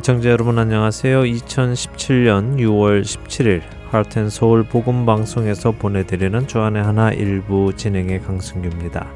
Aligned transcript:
애청자 0.00 0.30
여러분 0.30 0.58
안녕하세요. 0.58 1.24
2017년 1.24 2.56
6월 2.56 3.02
17일 3.02 3.60
하트앤서울 3.90 4.62
복음방송에서 4.62 5.72
보내드리는 5.72 6.48
주안의 6.48 6.82
하나 6.82 7.12
일부 7.12 7.76
진행의 7.76 8.22
강승규입니다. 8.22 9.06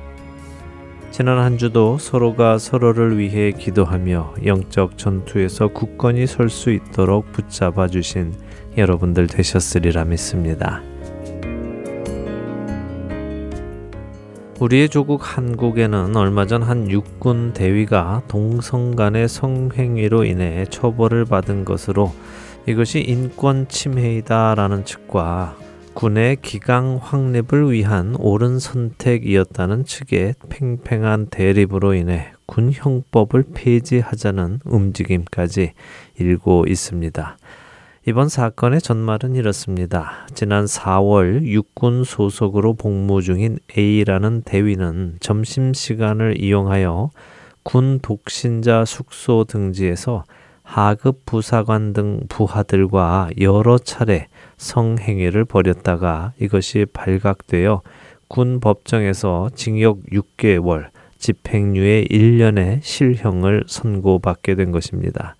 지난 1.10 1.38
한 1.38 1.56
주도 1.56 1.96
서로가 1.96 2.58
서로를 2.58 3.16
위해 3.16 3.52
기도하며 3.52 4.34
영적 4.44 4.98
전투에서 4.98 5.68
굳건히 5.68 6.26
설 6.26 6.50
수 6.50 6.70
있도록 6.70 7.32
붙잡아 7.32 7.88
주신 7.88 8.34
여러분들 8.76 9.26
되셨으리라 9.26 10.04
믿습니다. 10.04 10.82
우리의 14.60 14.88
조국 14.88 15.36
한국에는 15.36 16.16
얼마 16.16 16.46
전 16.46 16.62
한 16.62 16.90
육군 16.90 17.52
대위가 17.52 18.22
동성 18.28 18.94
간의 18.94 19.28
성행위로 19.28 20.24
인해 20.24 20.64
처벌을 20.70 21.24
받은 21.24 21.64
것으로 21.64 22.12
이것이 22.66 23.00
인권 23.00 23.68
침해이다라는 23.68 24.84
측과 24.84 25.56
군의 25.92 26.36
기강 26.40 26.98
확립을 27.02 27.70
위한 27.72 28.16
옳은 28.18 28.58
선택이었다는 28.58 29.84
측의 29.84 30.34
팽팽한 30.48 31.26
대립으로 31.26 31.94
인해 31.94 32.32
군 32.46 32.70
형법을 32.72 33.44
폐지하자는 33.54 34.60
움직임까지 34.64 35.72
일고 36.18 36.64
있습니다. 36.68 37.36
이번 38.06 38.28
사건의 38.28 38.82
전말은 38.82 39.34
이렇습니다. 39.34 40.26
지난 40.34 40.66
4월 40.66 41.42
육군 41.46 42.04
소속으로 42.04 42.74
복무 42.74 43.22
중인 43.22 43.56
A라는 43.78 44.42
대위는 44.42 45.16
점심시간을 45.20 46.38
이용하여 46.38 47.08
군 47.62 48.00
독신자 48.02 48.84
숙소 48.84 49.44
등지에서 49.44 50.24
하급 50.62 51.24
부사관 51.24 51.94
등 51.94 52.20
부하들과 52.28 53.30
여러 53.40 53.78
차례 53.78 54.26
성행위를 54.58 55.46
벌였다가 55.46 56.34
이것이 56.38 56.84
발각되어 56.92 57.80
군 58.28 58.60
법정에서 58.60 59.48
징역 59.54 60.00
6개월, 60.12 60.90
집행유예 61.16 62.04
1년의 62.10 62.82
실형을 62.82 63.64
선고받게 63.66 64.56
된 64.56 64.72
것입니다. 64.72 65.36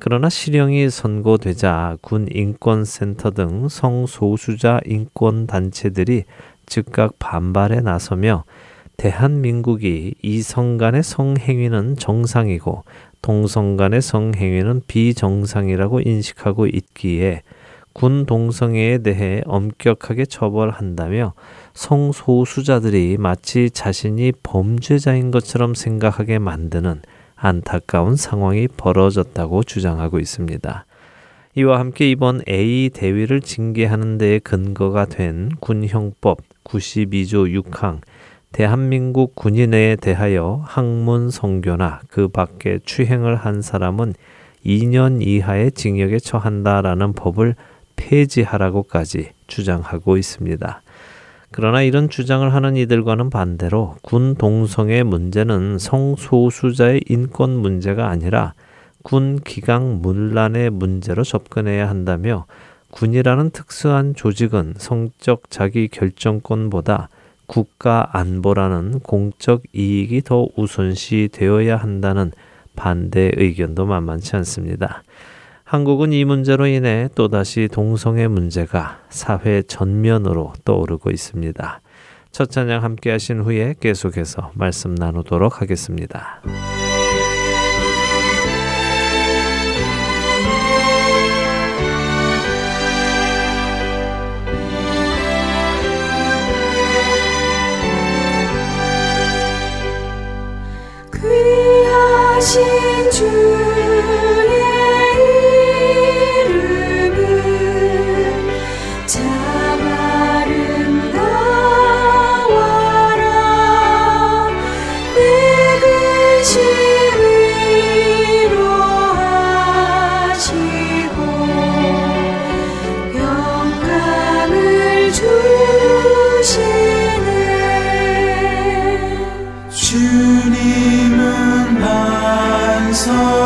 그러나 0.00 0.28
실형이 0.28 0.90
선고되자 0.90 1.98
군 2.00 2.28
인권센터 2.30 3.32
등 3.32 3.68
성소수자 3.68 4.80
인권 4.86 5.48
단체들이 5.48 6.22
즉각 6.66 7.18
반발에 7.18 7.80
나서며 7.80 8.44
대한민국이 8.96 10.14
이성 10.22 10.76
간의 10.76 11.02
성행위는 11.02 11.96
정상이고 11.96 12.84
동성 13.22 13.76
간의 13.76 14.00
성행위는 14.00 14.82
비정상이라고 14.86 16.00
인식하고 16.00 16.68
있기에 16.68 17.42
군 17.92 18.24
동성애에 18.24 18.98
대해 18.98 19.42
엄격하게 19.46 20.26
처벌한다며 20.26 21.32
성소수자들이 21.74 23.16
마치 23.18 23.70
자신이 23.70 24.32
범죄자인 24.44 25.32
것처럼 25.32 25.74
생각하게 25.74 26.38
만드는 26.38 27.02
안타까운 27.40 28.16
상황이 28.16 28.68
벌어졌다고 28.68 29.62
주장하고 29.62 30.18
있습니다. 30.18 30.84
이와 31.54 31.78
함께 31.78 32.10
이번 32.10 32.42
A 32.48 32.90
대위를 32.92 33.40
징계하는 33.40 34.18
데에 34.18 34.38
근거가 34.38 35.06
된 35.06 35.50
군형법 35.60 36.38
92조 36.64 37.62
6항 37.62 38.00
대한민국 38.52 39.34
군인에 39.34 39.96
대하여 39.96 40.62
학문 40.64 41.30
성교나 41.30 42.00
그 42.08 42.28
밖에 42.28 42.78
추행을 42.84 43.36
한 43.36 43.62
사람은 43.62 44.14
2년 44.64 45.22
이하의 45.22 45.72
징역에 45.72 46.18
처한다라는 46.18 47.12
법을 47.12 47.54
폐지하라고까지 47.96 49.30
주장하고 49.46 50.16
있습니다. 50.16 50.82
그러나 51.50 51.82
이런 51.82 52.10
주장을 52.10 52.52
하는 52.52 52.76
이들과는 52.76 53.30
반대로 53.30 53.96
군 54.02 54.34
동성애 54.34 55.02
문제는 55.02 55.78
성소수자의 55.78 57.02
인권 57.08 57.50
문제가 57.50 58.08
아니라 58.08 58.54
군 59.02 59.40
기강 59.40 60.02
문란의 60.02 60.70
문제로 60.70 61.24
접근해야 61.24 61.88
한다며 61.88 62.44
군이라는 62.90 63.50
특수한 63.50 64.14
조직은 64.14 64.74
성적 64.76 65.50
자기 65.50 65.88
결정권보다 65.88 67.08
국가 67.46 68.10
안보라는 68.12 69.00
공적 69.00 69.62
이익이 69.72 70.22
더 70.22 70.46
우선시 70.56 71.30
되어야 71.32 71.76
한다는 71.76 72.30
반대 72.76 73.32
의견도 73.34 73.86
만만치 73.86 74.36
않습니다. 74.36 75.02
한국은 75.68 76.14
이 76.14 76.24
문제로 76.24 76.66
인해 76.66 77.10
또다시 77.14 77.68
동성애 77.70 78.26
문제가 78.26 79.00
사회 79.10 79.60
전면으로 79.60 80.54
떠오르고 80.64 81.10
있습니다. 81.10 81.82
첫 82.32 82.50
찬양 82.50 82.82
함께 82.82 83.10
하신 83.10 83.40
후에 83.42 83.74
계속해서 83.78 84.52
말씀 84.54 84.94
나누도록 84.94 85.60
하겠습니다. 85.60 86.40
귀하신 101.12 102.77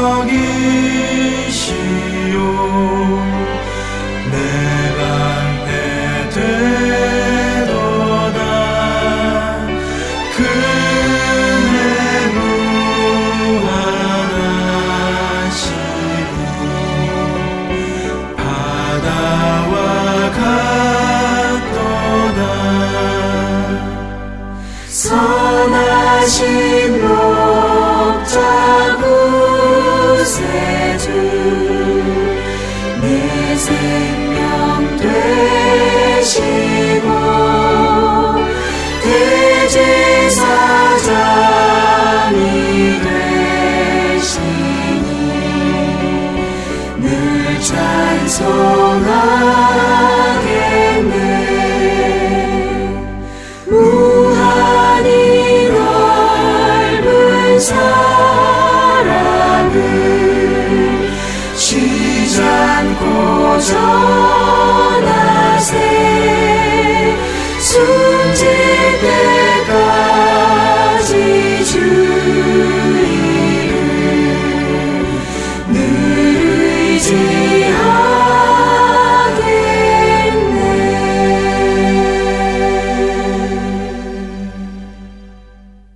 Morgen. 0.02 0.91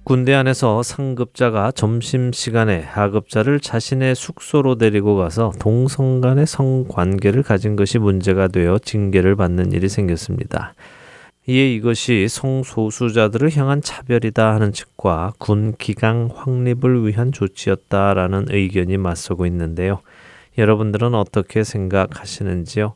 군대 0.06 0.34
안에서 0.34 0.84
상급자가 0.84 1.72
점심시간에 1.72 2.80
하급자를 2.80 3.58
자신의 3.58 4.14
숙소로 4.14 4.76
데리고 4.76 5.16
가서 5.16 5.50
동성 5.58 6.20
간의 6.20 6.46
성관계를 6.46 7.42
가진 7.42 7.74
것이 7.74 7.98
문제가 7.98 8.46
되어 8.46 8.78
징계를 8.78 9.34
받는 9.34 9.72
일이 9.72 9.88
생겼습니다. 9.88 10.74
이에 11.48 11.74
이것이 11.74 12.28
성소수자들을 12.28 13.56
향한 13.56 13.82
차별이다 13.82 14.54
하는 14.54 14.72
측과 14.72 15.32
군 15.38 15.74
기강 15.76 16.30
확립을 16.32 17.04
위한 17.04 17.32
조치였다라는 17.32 18.46
의견이 18.50 18.98
맞서고 18.98 19.44
있는데요. 19.46 20.02
여러분들은 20.56 21.16
어떻게 21.16 21.64
생각하시는지요? 21.64 22.94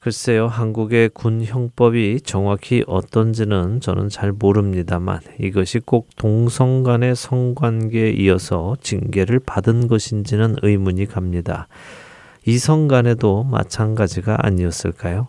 글쎄요, 0.00 0.46
한국의 0.46 1.08
군 1.08 1.42
형법이 1.44 2.20
정확히 2.20 2.84
어떤지는 2.86 3.80
저는 3.80 4.08
잘 4.08 4.30
모릅니다만 4.30 5.18
이것이 5.40 5.80
꼭 5.80 6.10
동성 6.14 6.84
간의 6.84 7.16
성관계에 7.16 8.10
이어서 8.12 8.76
징계를 8.80 9.40
받은 9.40 9.88
것인지는 9.88 10.54
의문이 10.62 11.06
갑니다. 11.06 11.66
이성 12.46 12.86
간에도 12.86 13.42
마찬가지가 13.42 14.36
아니었을까요? 14.46 15.26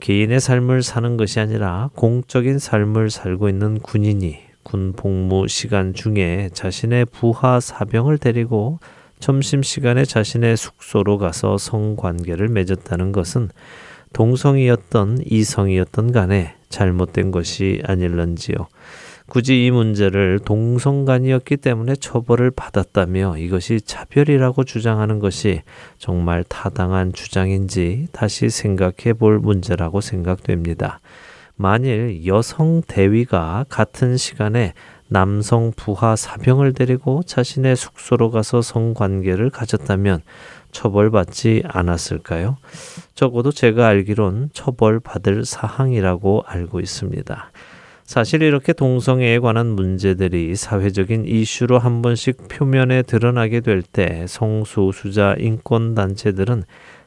개인의 0.00 0.40
삶을 0.40 0.82
사는 0.82 1.16
것이 1.16 1.40
아니라 1.40 1.88
공적인 1.94 2.58
삶을 2.58 3.08
살고 3.08 3.48
있는 3.48 3.78
군인이 3.78 4.38
군 4.62 4.92
복무 4.92 5.48
시간 5.48 5.94
중에 5.94 6.50
자신의 6.52 7.06
부하 7.06 7.60
사병을 7.60 8.18
데리고 8.18 8.78
점심시간에 9.20 10.04
자신의 10.04 10.58
숙소로 10.58 11.16
가서 11.16 11.56
성관계를 11.56 12.48
맺었다는 12.48 13.12
것은 13.12 13.48
동성이었던 14.12 15.24
이성이었던 15.26 16.12
간에 16.12 16.54
잘못된 16.68 17.30
것이 17.30 17.82
아닐런지요. 17.84 18.56
굳이 19.28 19.64
이 19.64 19.70
문제를 19.70 20.40
동성간이었기 20.44 21.56
때문에 21.56 21.96
처벌을 21.96 22.50
받았다며 22.50 23.38
이것이 23.38 23.80
차별이라고 23.80 24.64
주장하는 24.64 25.20
것이 25.20 25.62
정말 25.96 26.44
타당한 26.44 27.12
주장인지 27.12 28.08
다시 28.12 28.50
생각해 28.50 29.14
볼 29.18 29.38
문제라고 29.38 30.00
생각됩니다. 30.00 31.00
만일 31.56 32.26
여성 32.26 32.82
대위가 32.86 33.64
같은 33.68 34.16
시간에 34.16 34.74
남성 35.08 35.72
부하 35.76 36.16
사병을 36.16 36.72
데리고 36.72 37.22
자신의 37.22 37.76
숙소로 37.76 38.30
가서 38.30 38.62
성관계를 38.62 39.50
가졌다면 39.50 40.22
처벌받지 40.72 41.62
않았을까요? 41.66 42.56
적어도 43.14 43.52
제가 43.52 43.86
알기론 43.86 44.50
처벌받을 44.52 45.44
사항이라고 45.44 46.44
알고 46.46 46.80
있습니다. 46.80 47.50
사실 48.04 48.42
이렇게 48.42 48.72
동성애에 48.72 49.38
관한 49.38 49.68
문제들이 49.68 50.56
사회적인 50.56 51.24
이슈로 51.24 51.78
한 51.78 52.02
번씩 52.02 52.48
표면에 52.48 53.02
드러나게 53.02 53.60
될 53.60 53.82
때 53.82 54.26
성소수자 54.26 55.36
인권단체들은 55.38 56.64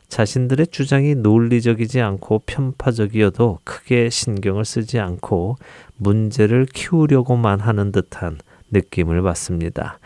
자신들의 0.07 0.67
주장이 0.67 1.15
논리적이지 1.15 1.99
않고 2.01 2.43
편파적이어도 2.45 3.59
크게 3.63 4.09
신경을 4.09 4.63
쓰지 4.63 4.99
않고 4.99 5.57
문제를 5.97 6.65
키우려고만 6.73 7.59
하는 7.59 7.91
듯한 7.91 8.37
느낌을 8.71 9.21
받습니다. 9.23 9.99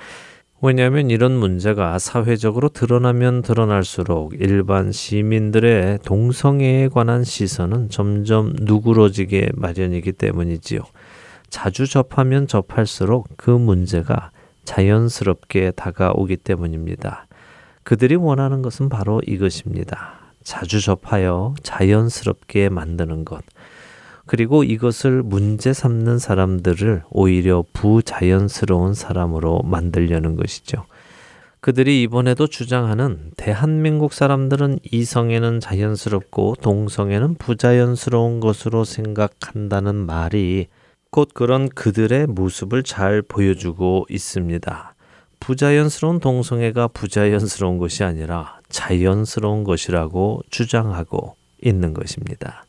왜냐하면 0.61 1.09
이런 1.09 1.31
문제가 1.31 1.97
사회적으로 1.99 2.67
드러나면 2.67 3.43
드러날수록 3.43 4.33
일반 4.41 4.91
시민들의 4.91 5.99
동성애에 6.03 6.89
관한 6.89 7.23
시선은 7.23 7.89
점점 7.89 8.53
누그러지게 8.59 9.51
마련이기 9.55 10.11
때문이지요. 10.11 10.81
자주 11.49 11.87
접하면 11.87 12.45
접할수록 12.45 13.29
그 13.37 13.49
문제가 13.49 14.31
자연스럽게 14.65 15.71
다가오기 15.71 16.35
때문입니다. 16.35 17.27
그들이 17.83 18.15
원하는 18.15 18.61
것은 18.61 18.89
바로 18.89 19.21
이것입니다. 19.25 20.19
자주 20.43 20.81
접하여 20.81 21.55
자연스럽게 21.63 22.67
만드는 22.67 23.23
것. 23.23 23.43
그리고 24.29 24.63
이것을 24.63 25.23
문제 25.23 25.73
삼는 25.73 26.19
사람들을 26.19 27.01
오히려 27.09 27.65
부자연스러운 27.73 28.93
사람으로 28.93 29.63
만들려는 29.63 30.35
것이죠. 30.35 30.85
그들이 31.61 32.03
이번에도 32.03 32.45
주장하는 32.45 33.31
대한민국 33.37 34.13
사람들은 34.13 34.81
이성에는 34.83 35.59
자연스럽고 35.59 36.57
동성에는 36.61 37.37
부자연스러운 37.39 38.39
것으로 38.39 38.83
생각한다는 38.83 39.95
말이 39.95 40.67
곧 41.09 41.29
그런 41.33 41.67
그들의 41.67 42.27
모습을 42.27 42.83
잘 42.83 43.23
보여주고 43.23 44.05
있습니다. 44.11 44.93
부자연스러운 45.39 46.19
동성애가 46.19 46.89
부자연스러운 46.89 47.79
것이 47.79 48.03
아니라 48.03 48.59
자연스러운 48.69 49.63
것이라고 49.63 50.43
주장하고 50.51 51.35
있는 51.63 51.95
것입니다. 51.95 52.63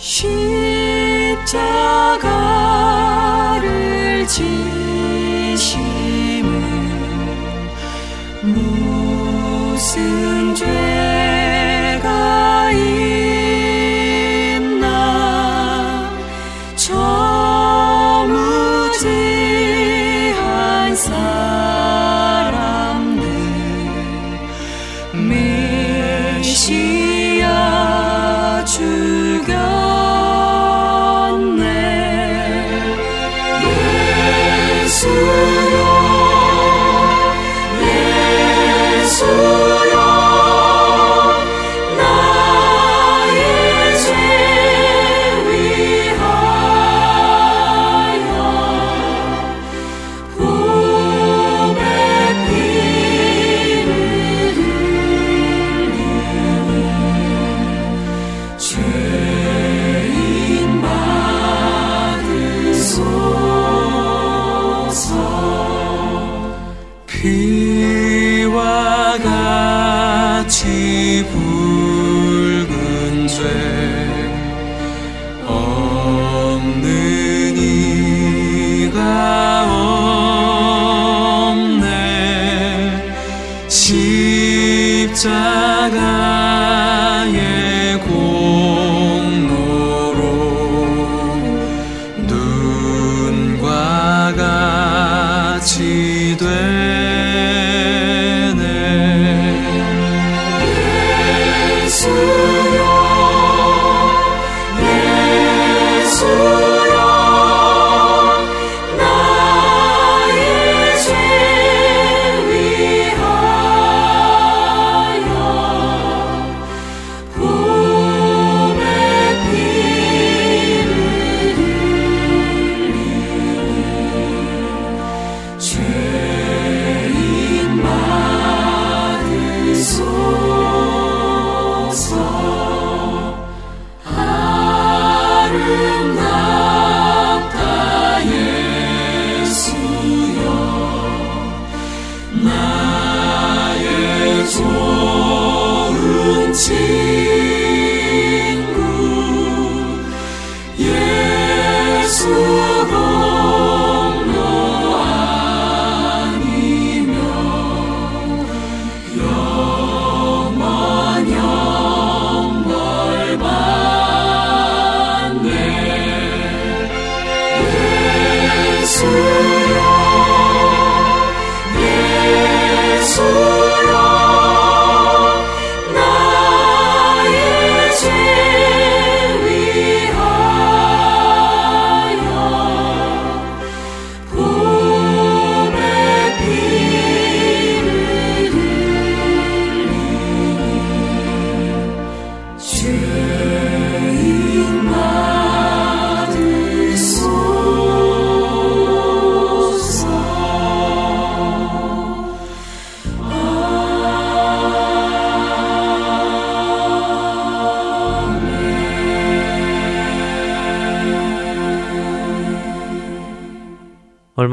십자가를 0.00 1.46
지시 4.26 5.89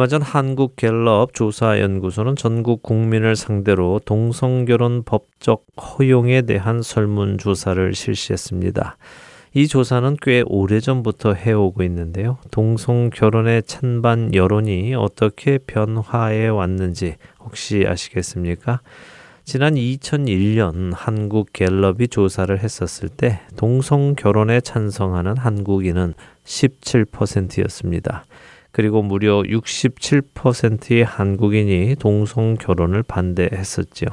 얼마 0.07 0.09
전 0.09 0.21
한국갤럽 0.21 1.33
조사연구소는 1.33 2.37
전국 2.37 2.81
국민을 2.81 3.35
상대로 3.35 3.99
동성결혼 4.05 5.03
법적 5.03 5.65
허용에 5.75 6.43
대한 6.43 6.81
설문조사를 6.81 7.93
실시했습니다. 7.93 8.95
이 9.53 9.67
조사는 9.67 10.15
꽤 10.21 10.43
오래전부터 10.45 11.33
해오고 11.33 11.83
있는데요. 11.83 12.37
동성결혼의 12.51 13.63
찬반 13.63 14.33
여론이 14.33 14.95
어떻게 14.95 15.57
변화해 15.57 16.47
왔는지 16.47 17.17
혹시 17.41 17.83
아시겠습니까? 17.85 18.79
지난 19.43 19.75
2001년 19.75 20.93
한국 20.95 21.51
갤럽이 21.51 22.07
조사를 22.07 22.57
했었을 22.57 23.09
때 23.09 23.41
동성 23.57 24.15
결혼에 24.15 24.61
찬성하는 24.61 25.35
한국인은 25.35 26.13
17%였습니다. 26.45 28.23
그리고 28.77 29.01
무려 29.01 29.41
67%의 29.41 31.03
한국인이 31.03 31.95
동성 31.97 32.53
결혼을 32.53 33.01
반대했었지요. 33.01 34.07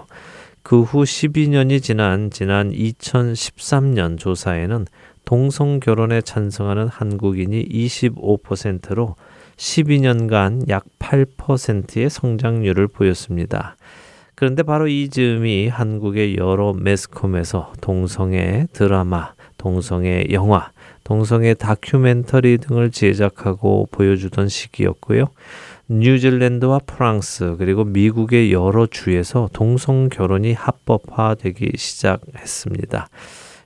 그 0.62 0.80
후 0.80 1.02
12년이 1.02 1.82
지난 1.82 2.30
지난 2.30 2.72
2013년 2.72 4.16
조사에는 4.18 4.86
동성 5.26 5.80
결혼에 5.80 6.22
찬성하는 6.22 6.88
한국인이 6.88 7.68
25%로 7.68 9.16
12년간 9.58 10.70
약 10.70 10.86
8%의 10.98 12.08
성장률을 12.08 12.88
보였습니다. 12.88 13.76
그런데 14.34 14.62
바로 14.62 14.88
이 14.88 15.10
즈음이 15.10 15.68
한국의 15.68 16.38
여러 16.38 16.72
매스컴에서 16.72 17.74
동성애 17.82 18.66
드라마, 18.72 19.34
동성애 19.58 20.24
영화, 20.30 20.70
동성애 21.04 21.54
다큐멘터리 21.54 22.58
등을 22.58 22.90
제작하고 22.90 23.88
보여주던 23.90 24.48
시기였고요. 24.48 25.26
뉴질랜드와 25.88 26.80
프랑스 26.86 27.56
그리고 27.58 27.84
미국의 27.84 28.52
여러 28.52 28.86
주에서 28.86 29.50
동성 29.52 30.08
결혼이 30.08 30.54
합법화되기 30.54 31.72
시작했습니다. 31.76 33.08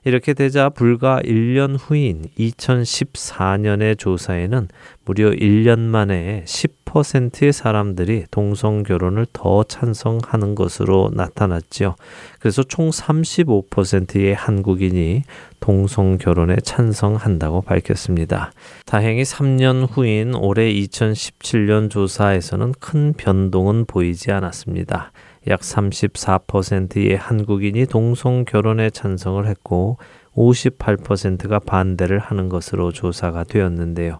이렇게 0.03 0.33
되자 0.33 0.69
불과 0.69 1.21
1년 1.21 1.75
후인 1.79 2.25
2014년의 2.37 3.97
조사에는 3.97 4.67
무려 5.05 5.31
1년 5.31 5.79
만에 5.79 6.43
10%의 6.45 7.51
사람들이 7.51 8.25
동성 8.31 8.83
결혼을 8.83 9.25
더 9.33 9.63
찬성하는 9.63 10.55
것으로 10.55 11.11
나타났지요. 11.13 11.95
그래서 12.39 12.63
총 12.63 12.89
35%의 12.89 14.33
한국인이 14.33 15.23
동성 15.59 16.17
결혼에 16.17 16.55
찬성한다고 16.63 17.61
밝혔습니다. 17.61 18.51
다행히 18.85 19.23
3년 19.23 19.87
후인 19.91 20.35
올해 20.35 20.71
2017년 20.73 21.89
조사에서는 21.89 22.73
큰 22.79 23.13
변동은 23.13 23.85
보이지 23.85 24.31
않았습니다. 24.31 25.11
약 25.47 25.61
34%의 25.61 27.15
한국인이 27.15 27.85
동성 27.85 28.45
결혼에 28.45 28.89
찬성을 28.89 29.45
했고 29.47 29.97
58%가 30.35 31.59
반대를 31.59 32.19
하는 32.19 32.49
것으로 32.49 32.91
조사가 32.91 33.45
되었는데요. 33.45 34.19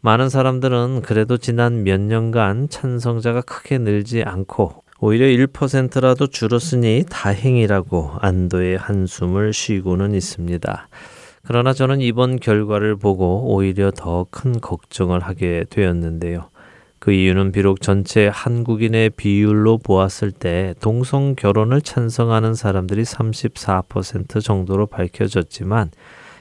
많은 0.00 0.28
사람들은 0.28 1.02
그래도 1.02 1.38
지난 1.38 1.82
몇 1.82 2.00
년간 2.00 2.68
찬성자가 2.68 3.40
크게 3.42 3.78
늘지 3.78 4.22
않고 4.22 4.84
오히려 5.00 5.26
1%라도 5.26 6.26
줄었으니 6.26 7.04
다행이라고 7.10 8.12
안도의 8.20 8.76
한숨을 8.76 9.52
쉬고는 9.52 10.14
있습니다. 10.14 10.88
그러나 11.46 11.72
저는 11.72 12.00
이번 12.00 12.38
결과를 12.38 12.96
보고 12.96 13.54
오히려 13.54 13.90
더 13.90 14.26
큰 14.30 14.60
걱정을 14.60 15.20
하게 15.20 15.64
되었는데요. 15.68 16.48
그 17.04 17.12
이유는 17.12 17.52
비록 17.52 17.82
전체 17.82 18.28
한국인의 18.28 19.10
비율로 19.10 19.76
보았을 19.76 20.32
때 20.32 20.72
동성 20.80 21.34
결혼을 21.34 21.82
찬성하는 21.82 22.54
사람들이 22.54 23.02
34% 23.02 24.42
정도로 24.42 24.86
밝혀졌지만 24.86 25.90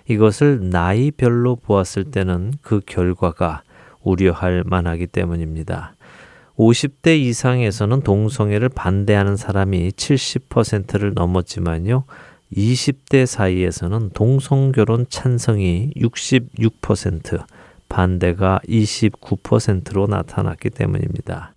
이것을 0.07 0.69
나이별로 0.69 1.57
보았을 1.57 2.05
때는 2.05 2.53
그 2.61 2.79
결과가 2.85 3.63
우려할 4.03 4.63
만하기 4.65 5.07
때문입니다. 5.07 5.95
50대 6.55 7.19
이상에서는 7.19 7.99
동성애를 7.99 8.69
반대하는 8.69 9.35
사람이 9.35 9.91
70%를 9.91 11.13
넘었지만요. 11.13 12.05
20대 12.55 13.25
사이에서는 13.25 14.11
동성결혼 14.13 15.07
찬성이 15.09 15.91
66%, 15.97 17.43
반대가 17.93 18.59
29%로 18.67 20.07
나타났기 20.07 20.71
때문입니다. 20.71 21.53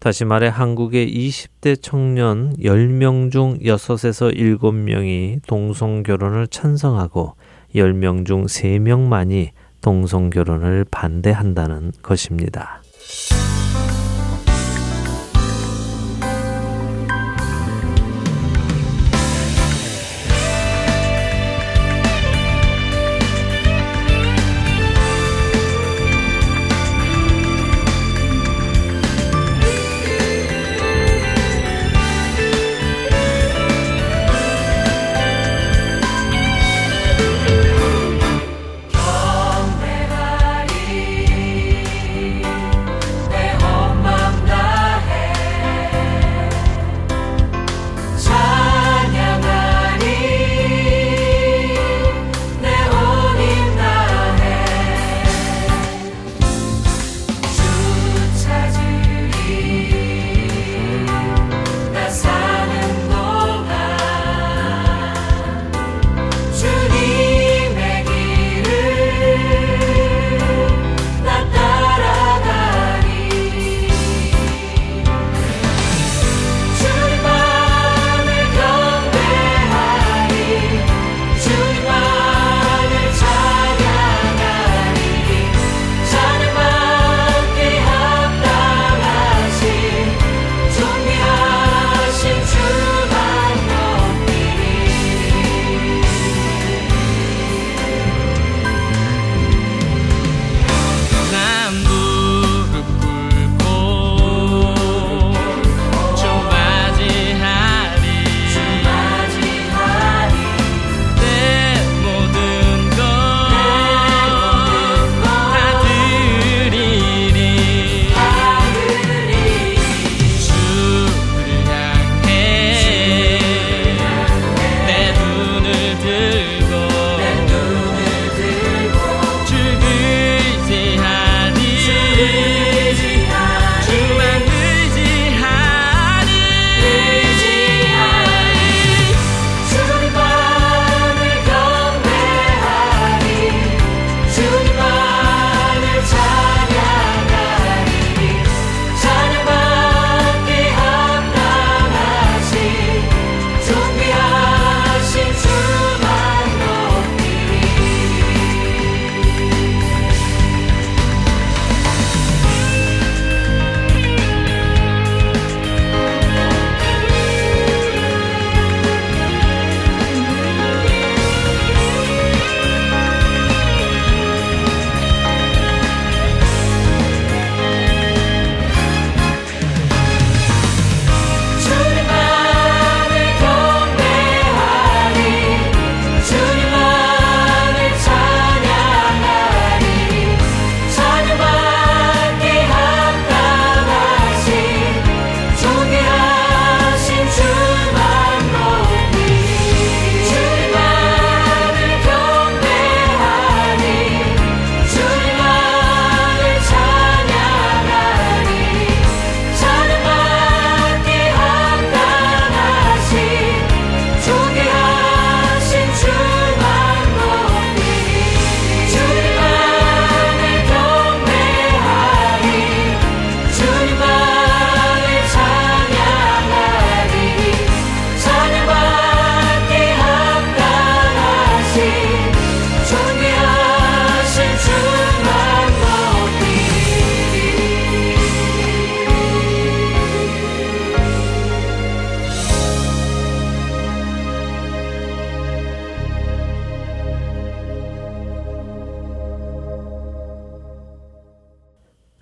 다시 0.00 0.24
말해 0.24 0.48
한국의 0.48 1.08
20대 1.08 1.80
청년 1.80 2.52
10명 2.56 3.30
중 3.30 3.56
6에서 3.60 4.34
7명이 4.34 5.42
동성 5.46 6.02
결혼을 6.02 6.48
찬성하고 6.48 7.36
10명 7.76 8.26
중 8.26 8.46
3명만이 8.46 9.50
동성 9.80 10.30
결혼을 10.30 10.84
반대한다는 10.90 11.92
것입니다. 12.02 12.82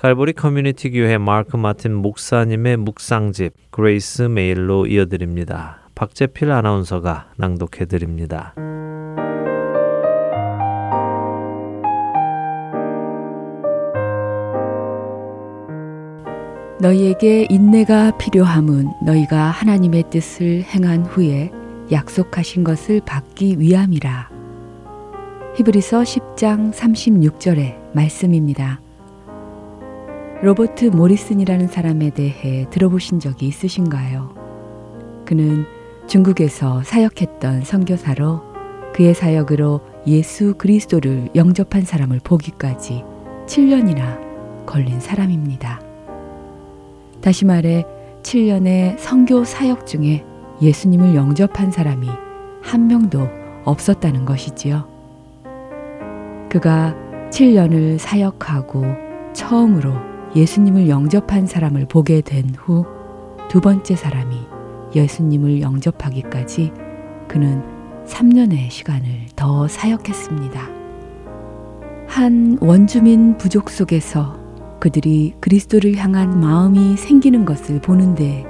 갈보리 0.08 0.32
커뮤니티 0.32 0.90
교회 0.90 1.18
마크 1.18 1.58
마틴 1.58 1.94
목사님의 1.94 2.78
묵상집 2.78 3.52
그레이스 3.70 4.22
메일로 4.22 4.86
이어드립니다. 4.86 5.80
박재필 5.94 6.50
아나운서가 6.50 7.32
낭독해 7.36 7.84
드립니다. 7.84 8.54
너희에게 16.80 17.46
인내가 17.50 18.16
필요함은 18.16 18.88
너희가 19.04 19.50
하나님의 19.50 20.04
뜻을 20.08 20.62
행한 20.62 21.04
후에 21.04 21.50
약속하신 21.92 22.64
것을 22.64 23.02
받기 23.04 23.60
위함이라. 23.60 24.30
히브리서 25.56 26.00
10장 26.00 26.72
36절의 26.72 27.94
말씀입니다. 27.94 28.80
로버트 30.40 30.84
모리슨이라는 30.86 31.66
사람에 31.66 32.10
대해 32.10 32.64
들어보신 32.70 33.18
적이 33.18 33.48
있으신가요? 33.48 34.34
그는 35.24 35.64
중국에서 36.06 36.82
사역했던 36.84 37.64
선교사로 37.64 38.42
그의 38.94 39.14
사역으로 39.14 39.80
예수 40.06 40.54
그리스도를 40.56 41.30
영접한 41.34 41.82
사람을 41.82 42.20
보기까지 42.22 43.02
7년이나 43.46 44.64
걸린 44.64 45.00
사람입니다. 45.00 45.80
다시 47.20 47.44
말해 47.44 47.84
7년의 48.22 48.96
성교 48.96 49.42
사역 49.44 49.88
중에 49.88 50.24
예수님을 50.62 51.16
영접한 51.16 51.72
사람이 51.72 52.08
한 52.62 52.86
명도 52.86 53.28
없었다는 53.64 54.24
것이지요. 54.24 54.86
그가 56.48 56.94
7년을 57.30 57.98
사역하고 57.98 58.84
처음으로 59.32 60.17
예수님을 60.36 60.88
영접한 60.88 61.46
사람을 61.46 61.86
보게 61.86 62.20
된 62.20 62.52
후 62.66 62.98
두 63.48 63.62
번째 63.62 63.96
사람이 63.96 64.36
예수님을 64.94 65.62
영접하기까지 65.62 66.70
그는 67.26 67.62
3년의 68.06 68.70
시간을 68.70 69.26
더 69.34 69.66
사역했습니다. 69.66 70.68
한 72.06 72.58
원주민 72.60 73.38
부족 73.38 73.70
속에서 73.70 74.38
그들이 74.80 75.34
그리스도를 75.40 75.96
향한 75.96 76.38
마음이 76.40 76.96
생기는 76.96 77.44
것을 77.44 77.80
보는데 77.80 78.44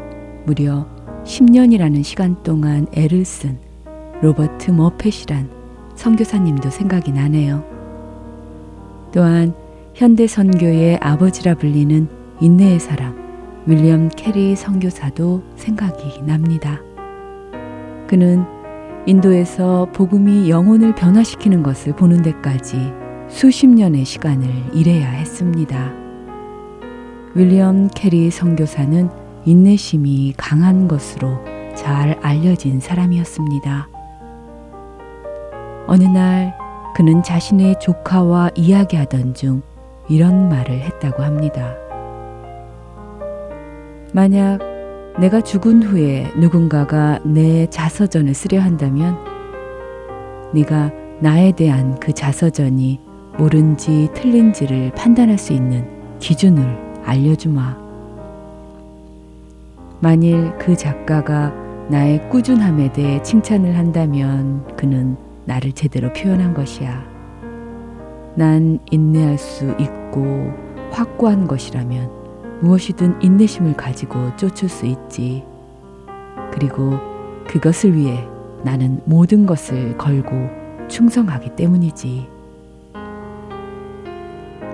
무려 0.47 0.87
10년이라는 1.25 2.03
시간 2.03 2.43
동안 2.43 2.87
애를 2.93 3.25
쓴 3.25 3.59
로버트 4.21 4.73
머펫이란 4.73 5.49
선교사님도 5.95 6.71
생각이 6.71 7.12
나네요. 7.12 7.64
또한 9.12 9.55
현대 9.98 10.28
선교의 10.28 10.98
아버지라 11.00 11.56
불리는 11.56 12.08
인내의 12.40 12.78
사람 12.78 13.18
윌리엄 13.66 14.08
캐리 14.11 14.54
선교사도 14.54 15.42
생각이 15.56 16.22
납니다. 16.22 16.80
그는 18.06 18.44
인도에서 19.06 19.88
복음이 19.92 20.50
영혼을 20.50 20.94
변화시키는 20.94 21.64
것을 21.64 21.96
보는 21.96 22.22
데까지 22.22 22.92
수십 23.26 23.66
년의 23.66 24.04
시간을 24.04 24.48
일해야 24.72 25.08
했습니다. 25.11 25.92
윌리엄 27.34 27.88
캐리 27.92 28.30
선교사는 28.30 29.11
인내심이 29.46 30.34
강한 30.37 30.87
것으로 30.87 31.40
잘 31.74 32.16
알려진 32.22 32.78
사람이었습니다. 32.78 33.88
어느 35.88 36.04
날 36.04 36.56
그는 36.94 37.20
자신의 37.24 37.80
조카와 37.80 38.50
이야기하던 38.54 39.34
중 39.34 39.62
이런 40.09 40.49
말을 40.49 40.81
했다고 40.81 41.23
합니다. 41.23 41.75
만약 44.12 44.59
내가 45.18 45.40
죽은 45.40 45.83
후에 45.83 46.33
누군가가 46.38 47.18
내 47.25 47.66
자서전을 47.66 48.35
쓰려 48.35 48.61
한다면 48.61 49.16
네가 50.55 50.92
나에 51.21 51.53
대한 51.53 51.99
그 51.99 52.12
자서전이 52.12 53.01
옳은지 53.38 54.09
틀린지를 54.14 54.92
판단할 54.94 55.38
수 55.38 55.53
있는 55.53 55.87
기준을 56.21 57.03
알려주마. 57.05 57.77
만일 60.01 60.57
그 60.59 60.77
작가가 60.77 61.53
나의 61.88 62.29
꾸준함에 62.31 62.92
대해 62.92 63.23
칭찬을 63.23 63.77
한다면 63.77 64.64
그는 64.77 65.16
나를 65.44 65.73
제대로 65.73 66.12
표현한 66.12 66.55
것이야. 66.55 67.17
난 68.38 68.79
인내할 68.92 69.37
수 69.37 69.74
있고 69.81 70.53
확고한 70.92 71.48
것이라면 71.48 72.61
무엇이든 72.61 73.20
인내심을 73.20 73.74
가지고 73.74 74.37
쫓을 74.37 74.68
수 74.68 74.87
있지. 74.87 75.42
그리고 76.53 76.92
그것을 77.48 77.96
위해 77.96 78.24
나는 78.62 79.01
모든 79.07 79.44
것을 79.44 79.98
걸고 79.98 80.87
충성하기 80.87 81.57
때문이지. 81.57 82.29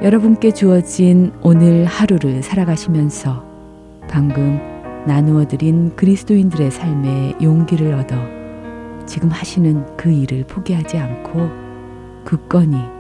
여러분께 0.03 0.50
주어진 0.50 1.33
오늘 1.40 1.87
하루를 1.87 2.42
살아가시면서 2.42 3.42
방금 4.11 4.61
나누어 5.07 5.48
드린 5.48 5.96
그리스도인들의 5.96 6.70
삶에 6.70 7.37
용기를 7.42 7.94
얻어 7.94 8.14
지금 9.07 9.31
하시는 9.31 9.96
그 9.96 10.11
일을 10.12 10.44
포기하지 10.44 10.98
않고 10.98 11.48
굳건히 12.27 12.93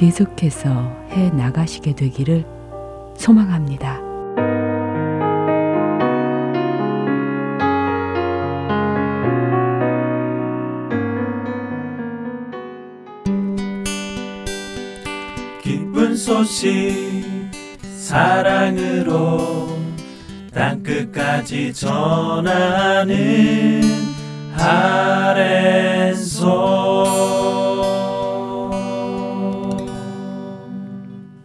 계속해서 0.00 0.70
해 1.10 1.28
나가시게 1.28 1.94
되기를 1.94 2.46
소망합니다. 3.18 4.00
기쁜 15.62 16.16
소식 16.16 17.50
사랑으로 17.98 19.68
땅끝까지 20.54 21.74
전하는 21.74 23.12
하 24.54 25.34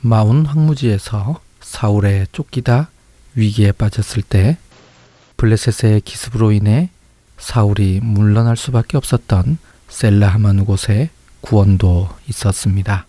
마운 0.00 0.44
황무지에서 0.44 1.40
사울에 1.60 2.26
쫓기다 2.32 2.90
위기에 3.34 3.72
빠졌을 3.72 4.22
때 4.22 4.58
블레셋의 5.36 6.00
기습으로 6.02 6.52
인해 6.52 6.90
사울이 7.38 8.00
물러날 8.02 8.56
수밖에 8.56 8.96
없었던 8.96 9.58
셀라하만 9.88 10.64
곳에 10.64 11.10
구원도 11.42 12.08
있었습니다. 12.28 13.06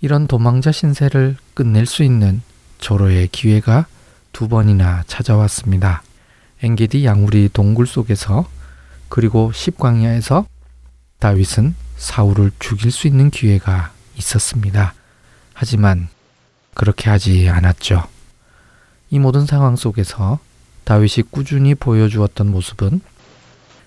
이런 0.00 0.26
도망자 0.26 0.72
신세를 0.72 1.36
끝낼 1.54 1.86
수 1.86 2.02
있는 2.02 2.42
조로의 2.78 3.28
기회가 3.28 3.86
두 4.32 4.48
번이나 4.48 5.04
찾아왔습니다. 5.06 6.02
엔게디 6.62 7.04
양우리 7.04 7.48
동굴 7.52 7.86
속에서 7.86 8.48
그리고 9.08 9.52
십광야에서 9.52 10.46
다윗은 11.18 11.74
사울을 11.96 12.50
죽일 12.58 12.90
수 12.90 13.06
있는 13.06 13.30
기회가 13.30 13.92
있었습니다. 14.16 14.94
하지만 15.54 16.08
그렇게 16.74 17.08
하지 17.08 17.48
않았죠. 17.48 18.06
이 19.10 19.18
모든 19.18 19.46
상황 19.46 19.76
속에서 19.76 20.38
다윗이 20.84 21.30
꾸준히 21.30 21.74
보여주었던 21.74 22.50
모습은 22.50 23.00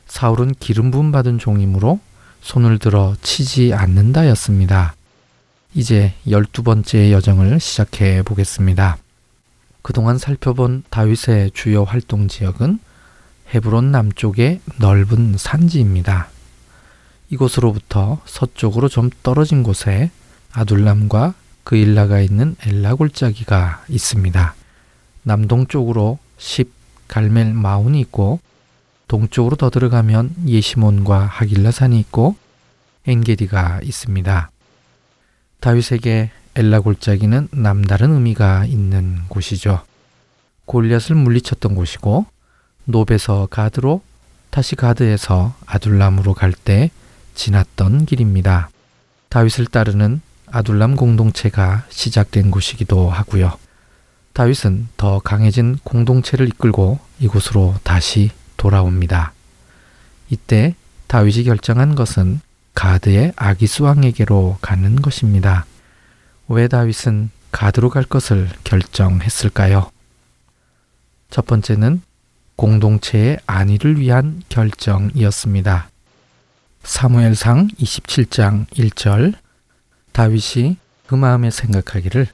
사울은 0.08 0.56
기름 0.60 0.90
부음 0.90 1.12
받은 1.12 1.38
종이므로 1.38 2.00
손을 2.42 2.80
들어 2.80 3.16
치지 3.22 3.74
않는다였습니다. 3.74 4.96
이제 5.74 6.14
열두 6.30 6.64
번째 6.64 7.12
여정을 7.12 7.60
시작해 7.60 8.24
보겠습니다. 8.24 8.98
그동안 9.82 10.18
살펴본 10.18 10.84
다윗의 10.90 11.52
주요 11.54 11.84
활동 11.84 12.28
지역은 12.28 12.80
헤브론 13.54 13.92
남쪽의 13.92 14.62
넓은 14.80 15.36
산지입니다. 15.38 16.30
이곳으로부터 17.30 18.20
서쪽으로 18.26 18.90
좀 18.90 19.10
떨어진 19.24 19.64
곳에 19.64 20.12
아둘람과 20.52 21.34
그 21.64 21.76
일라가 21.76 22.20
있는 22.20 22.56
엘라 22.66 22.96
골짜기가 22.96 23.86
있습니다. 23.90 24.56
남동쪽으로 25.24 26.18
10 26.38 26.72
갈멜 27.08 27.54
마운이 27.54 28.00
있고 28.02 28.40
동쪽으로 29.10 29.58
더 29.58 29.70
들어가면 29.70 30.36
예시몬과 30.48 31.26
하길라산이 31.26 32.00
있고 32.00 32.36
엔게디가 33.06 33.82
있습니다. 33.84 34.52
다윗에게 35.60 36.32
엘라 36.56 36.80
골짜기는 36.80 37.50
남다른 37.52 38.14
의미가 38.14 38.66
있는 38.66 39.24
곳이죠. 39.28 39.82
골리앗을 40.66 41.16
물리쳤던 41.16 41.76
곳이고 41.76 42.26
노베서 42.86 43.48
가드로 43.48 44.02
다시 44.52 44.76
가드에서 44.76 45.56
아둘람으로 45.66 46.34
갈 46.34 46.54
때 46.54 46.92
지났던 47.34 48.06
길입니다. 48.06 48.70
다윗을 49.30 49.66
따르는 49.68 50.22
아둘람 50.52 50.96
공동체가 50.96 51.86
시작된 51.90 52.52
곳이기도 52.52 53.10
하고요. 53.10 53.58
다윗은 54.34 54.90
더 54.98 55.20
강해진 55.20 55.78
공동체를 55.84 56.48
이끌고 56.48 57.00
이곳으로 57.20 57.76
다시 57.84 58.32
돌아옵니다. 58.60 59.34
이때 60.30 60.76
다윗이 61.08 61.46
결정한 61.46 61.96
것은 61.96 62.42
가드의 62.76 63.34
아기스 63.36 63.82
왕에게로 63.82 64.60
가는 64.62 64.96
것입니다. 65.02 65.66
왜 66.48 66.68
다윗은 66.68 67.32
가드로 67.52 67.90
갈 67.90 68.04
것을 68.04 68.48
결정했을까요? 68.64 69.90
첫 71.32 71.46
번째는 71.48 72.02
공동체의 72.56 73.40
안위를 73.48 74.00
위한 74.00 74.44
결정이었습니다. 74.50 75.90
사무엘상 76.84 77.70
27장 77.80 78.68
1절 78.68 79.34
다윗이 80.12 80.78
그 81.08 81.16
마음에 81.16 81.50
생각하기를 81.50 82.28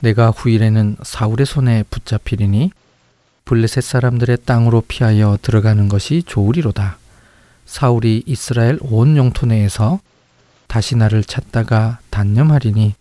내가 0.00 0.30
후일에는 0.30 0.96
사울의 1.02 1.46
손에 1.46 1.84
붙잡히리니 1.90 2.70
블레셋 3.44 3.82
사람들의 3.82 4.38
땅으로 4.44 4.82
피하여 4.82 5.38
들어가는 5.42 5.88
것이 5.88 6.22
좋으리로다. 6.24 6.98
사울이 7.66 8.22
이스라엘 8.26 8.78
온 8.80 9.16
영토 9.16 9.46
내에서 9.46 10.00
다시 10.66 10.96
나를 10.96 11.24
찾다가 11.24 11.98
단념하리니 12.10 12.94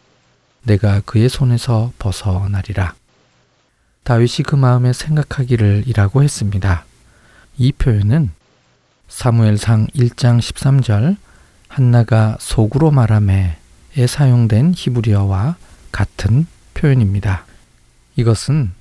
내가 0.64 1.02
그의 1.02 1.30
손에서 1.30 1.92
벗어나리라. 2.00 2.94
다윗이 4.04 4.44
그 4.46 4.56
마음에 4.56 4.94
생각하기를 4.94 5.84
이라고 5.88 6.24
했습니다. 6.24 6.86
이 7.58 7.72
표현은 7.72 8.32
사무엘상 9.08 9.88
1장 9.88 10.40
13절 10.40 11.18
한나가 11.68 12.38
속으로 12.40 12.92
말함에 12.92 13.58
사용된 14.08 14.74
히브리어와 14.76 15.56
같은 15.92 16.48
표현입니다. 16.74 17.46
이것은 18.16 18.72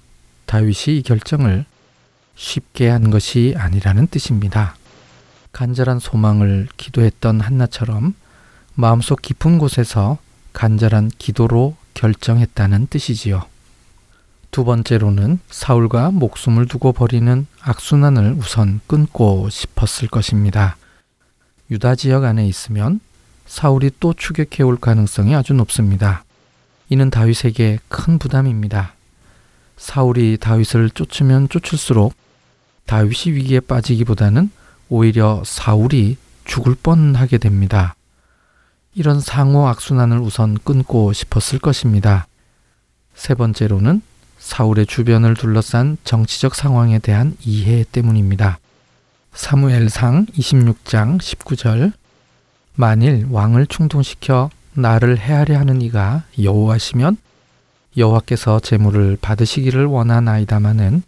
다윗이 0.50 0.98
이 0.98 1.02
결정을 1.02 1.64
쉽게 2.34 2.88
한 2.88 3.10
것이 3.10 3.54
아니라는 3.56 4.08
뜻입니다. 4.08 4.74
간절한 5.52 6.00
소망을 6.00 6.66
기도했던 6.76 7.40
한나처럼 7.40 8.14
마음속 8.74 9.22
깊은 9.22 9.58
곳에서 9.58 10.18
간절한 10.52 11.12
기도로 11.18 11.76
결정했다는 11.94 12.88
뜻이지요. 12.88 13.44
두 14.50 14.64
번째로는 14.64 15.38
사울과 15.50 16.10
목숨을 16.10 16.66
두고 16.66 16.94
버리는 16.94 17.46
악순환을 17.60 18.34
우선 18.36 18.80
끊고 18.88 19.48
싶었을 19.50 20.08
것입니다. 20.08 20.76
유다 21.70 21.94
지역 21.94 22.24
안에 22.24 22.44
있으면 22.48 22.98
사울이 23.46 23.92
또 24.00 24.14
추격해 24.14 24.64
올 24.64 24.76
가능성이 24.76 25.36
아주 25.36 25.54
높습니다. 25.54 26.24
이는 26.88 27.08
다윗에게 27.08 27.78
큰 27.88 28.18
부담입니다. 28.18 28.94
사울이 29.80 30.36
다윗을 30.38 30.90
쫓으면 30.90 31.48
쫓을수록 31.48 32.12
다윗이 32.84 33.34
위기에 33.34 33.60
빠지기보다는 33.60 34.50
오히려 34.90 35.42
사울이 35.44 36.18
죽을 36.44 36.74
뻔하게 36.74 37.38
됩니다. 37.38 37.94
이런 38.94 39.20
상호 39.20 39.68
악순환을 39.68 40.18
우선 40.18 40.58
끊고 40.62 41.14
싶었을 41.14 41.58
것입니다. 41.58 42.26
세 43.14 43.34
번째로는 43.34 44.02
사울의 44.38 44.86
주변을 44.86 45.34
둘러싼 45.34 45.96
정치적 46.04 46.54
상황에 46.54 46.98
대한 46.98 47.34
이해 47.40 47.84
때문입니다. 47.90 48.58
사무엘상 49.32 50.26
26장 50.26 51.18
19절 51.18 51.92
만일 52.74 53.26
왕을 53.30 53.66
충동시켜 53.66 54.50
나를 54.74 55.18
해하려 55.18 55.58
하는 55.58 55.80
이가 55.80 56.24
여호와시면 56.40 57.16
여호와께서 57.96 58.60
제물을 58.60 59.18
받으시기를 59.20 59.86
원하나이다마는 59.86 61.02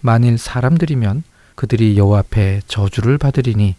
만일 0.00 0.38
사람들이면 0.38 1.22
그들이 1.54 1.96
여호와 1.96 2.20
앞에 2.20 2.62
저주를 2.66 3.18
받으리니 3.18 3.74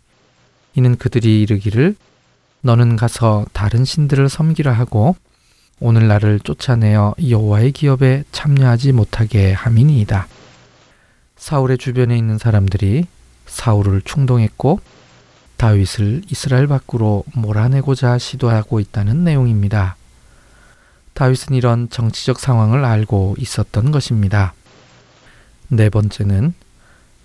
이는 0.76 0.95
그들이 0.95 1.41
이르기를 1.41 1.95
너는 2.62 2.95
가서 2.95 3.45
다른 3.54 3.86
신들을 3.86 4.30
섬기라 4.30 4.71
하고 4.71 5.15
오늘 5.80 6.08
나를 6.08 6.39
쫓아내어 6.39 7.15
여호와의 7.30 7.71
기업에 7.71 8.23
참여하지 8.32 8.93
못하게 8.93 9.54
함이니이다. 9.54 10.28
사울의 11.36 11.78
주변에 11.78 12.17
있는 12.17 12.38
사람들이 12.39 13.06
사울을 13.45 14.02
충동했고 14.02 14.80
다윗을 15.58 16.23
이스라엘 16.32 16.67
밖으로 16.67 17.23
몰아내고자 17.34 18.17
시도하고 18.17 18.80
있다는 18.80 19.23
내용입니다. 19.23 19.97
다윗은 21.17 21.56
이런 21.56 21.89
정치적 21.89 22.39
상황을 22.39 22.86
알고 22.86 23.38
있었던 23.39 23.89
것입니다. 23.89 24.53
네 25.67 25.89
번째는 25.89 26.53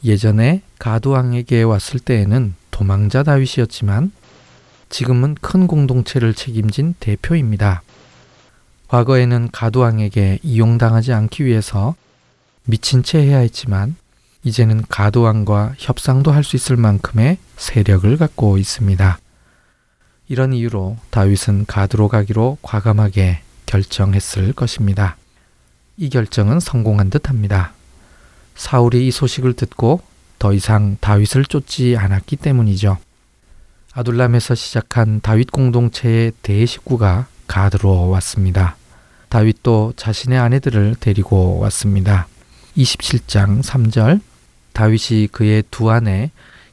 예전에 0.03 0.63
가두왕에게 0.79 1.63
왔을 1.63 2.01
때에는 2.01 2.55
도망자 2.71 3.23
다윗이었지만 3.23 4.11
지금은 4.89 5.35
큰 5.43 5.67
공동체를 5.67 6.33
책임진 6.33 6.95
대표입니다. 7.01 7.83
과거에는 8.89 9.51
가두왕에게 9.53 10.39
이용당하지 10.43 11.13
않기 11.13 11.45
위해서 11.45 11.95
미친 12.65 13.03
채 13.03 13.19
해야 13.19 13.41
했지만 13.41 13.97
이제는 14.43 14.85
가도왕과 14.89 15.75
협상도 15.77 16.33
할 16.33 16.45
수 16.45 16.57
있을 16.57 16.79
만큼의 16.79 17.37
세력을 17.59 18.17
갖고 18.17 18.57
있습니다. 18.57 19.19
이런 20.29 20.55
이유로 20.55 20.97
다윗은 21.11 21.67
가드로 21.67 22.09
가기로 22.09 22.57
과감하게 22.63 23.43
결정했을 23.73 24.53
것입니다. 24.53 25.17
이 25.97 26.11
결정은 26.11 26.61
성공한 26.61 27.09
듯 27.09 27.31
합니다. 27.31 27.73
사울이 28.55 29.07
이 29.07 29.11
소식을 29.11 29.55
듣고 29.55 30.03
더 30.39 30.53
이상 30.53 30.99
다윗을 31.01 31.47
쫓지 31.47 31.97
않았기 31.97 32.37
때문이죠. 32.37 32.99
아둘람에서 33.95 34.55
시작한 34.55 35.21
다윗 35.23 35.51
공동체의 35.51 36.33
대식구가 36.43 37.27
가드로 37.47 38.11
왔습니다. 38.11 38.77
다윗도 39.31 39.95
자신의 39.97 40.39
아내들을 40.39 40.97
데리고 41.01 41.59
왔습니다. 41.61 42.27
27장 42.77 43.63
3절 43.63 44.21
다윗이 44.75 45.29
그의 45.29 45.63
두 45.71 45.91
아내 45.91 46.31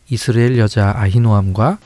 이스라엘 0.09 0.57
여자 0.57 0.93
아히노암과 0.95 1.77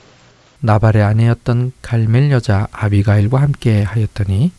나발의 0.62 1.04
아내였던 1.04 1.74
갈멜 1.82 2.32
여자 2.32 2.68
아비가일과 2.72 3.42
함께 3.42 3.84
하였더니 3.84 4.52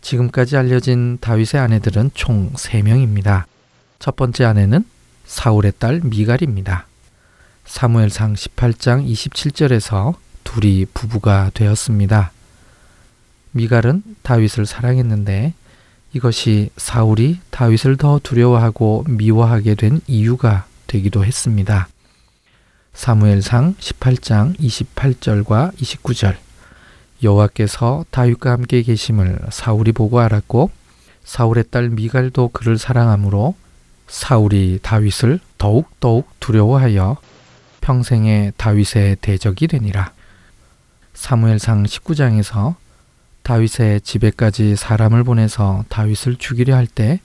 지금까지 0.00 0.56
알려진 0.56 1.18
다윗의 1.20 1.60
아내들은 1.60 2.10
총 2.14 2.52
3명입니다. 2.52 3.44
첫 3.98 4.16
번째 4.16 4.44
아내는 4.44 4.84
사울의 5.24 5.74
딸 5.78 6.00
미갈입니다. 6.02 6.86
사무엘상 7.64 8.34
18장 8.34 9.06
27절에서 9.08 10.14
둘이 10.42 10.86
부부가 10.92 11.50
되었습니다. 11.54 12.32
미갈은 13.52 14.02
다윗을 14.22 14.66
사랑했는데 14.66 15.54
이것이 16.12 16.70
사울이 16.76 17.38
다윗을 17.50 17.96
더 17.96 18.18
두려워하고 18.20 19.04
미워하게 19.08 19.76
된 19.76 20.00
이유가 20.06 20.66
되기도 20.86 21.24
했습니다. 21.24 21.88
사무엘상 22.92 23.76
18장 23.76 24.58
28절과 24.58 25.72
29절 25.76 26.36
여호와께서 27.22 28.04
다윗과 28.10 28.52
함께 28.52 28.82
계심을 28.82 29.38
사울이 29.50 29.92
보고 29.92 30.20
알았고 30.20 30.70
사울의 31.24 31.64
딸 31.70 31.90
미갈도 31.90 32.48
그를 32.48 32.78
사랑하므로 32.78 33.54
사울이 34.08 34.80
다윗을 34.82 35.38
더욱더욱 35.58 36.28
두려워하여 36.40 37.16
평생에 37.80 38.52
다윗의 38.56 39.16
대적이 39.20 39.68
되니라. 39.68 40.12
사무엘상 41.14 41.84
19장에서 41.84 42.74
다윗의 43.42 44.00
집에까지 44.02 44.76
사람을 44.76 45.24
보내서 45.24 45.84
다윗을 45.88 46.36
죽이려 46.36 46.74
할 46.74 46.86
때 46.86 47.20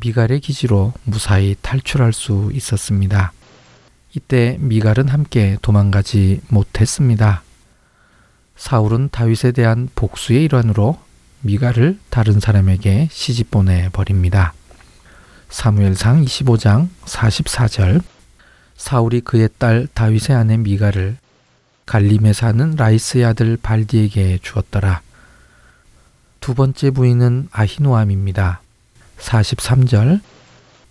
미갈의 0.00 0.40
기지로 0.40 0.92
무사히 1.04 1.56
탈출할 1.62 2.12
수 2.12 2.50
있었습니다. 2.52 3.32
이때 4.14 4.56
미갈은 4.60 5.08
함께 5.08 5.56
도망가지 5.62 6.40
못했습니다. 6.48 7.42
사울은 8.56 9.10
다윗에 9.12 9.52
대한 9.52 9.88
복수의 9.94 10.44
일환으로 10.44 10.98
미갈을 11.42 11.98
다른 12.10 12.40
사람에게 12.40 13.08
시집 13.10 13.50
보내 13.50 13.88
버립니다. 13.90 14.52
사무엘상 15.48 16.24
25장 16.24 16.88
44절 17.04 18.02
사울이 18.76 19.20
그의 19.20 19.48
딸 19.58 19.86
다윗의 19.92 20.34
아내 20.34 20.56
미갈을 20.56 21.16
갈림에 21.86 22.32
사는 22.32 22.74
라이스의 22.76 23.24
아들 23.24 23.56
발디에게 23.56 24.38
주었더라. 24.42 25.02
두 26.40 26.54
번째 26.54 26.90
부인은 26.90 27.48
아히노암입니다. 27.52 28.60
43절 29.18 30.20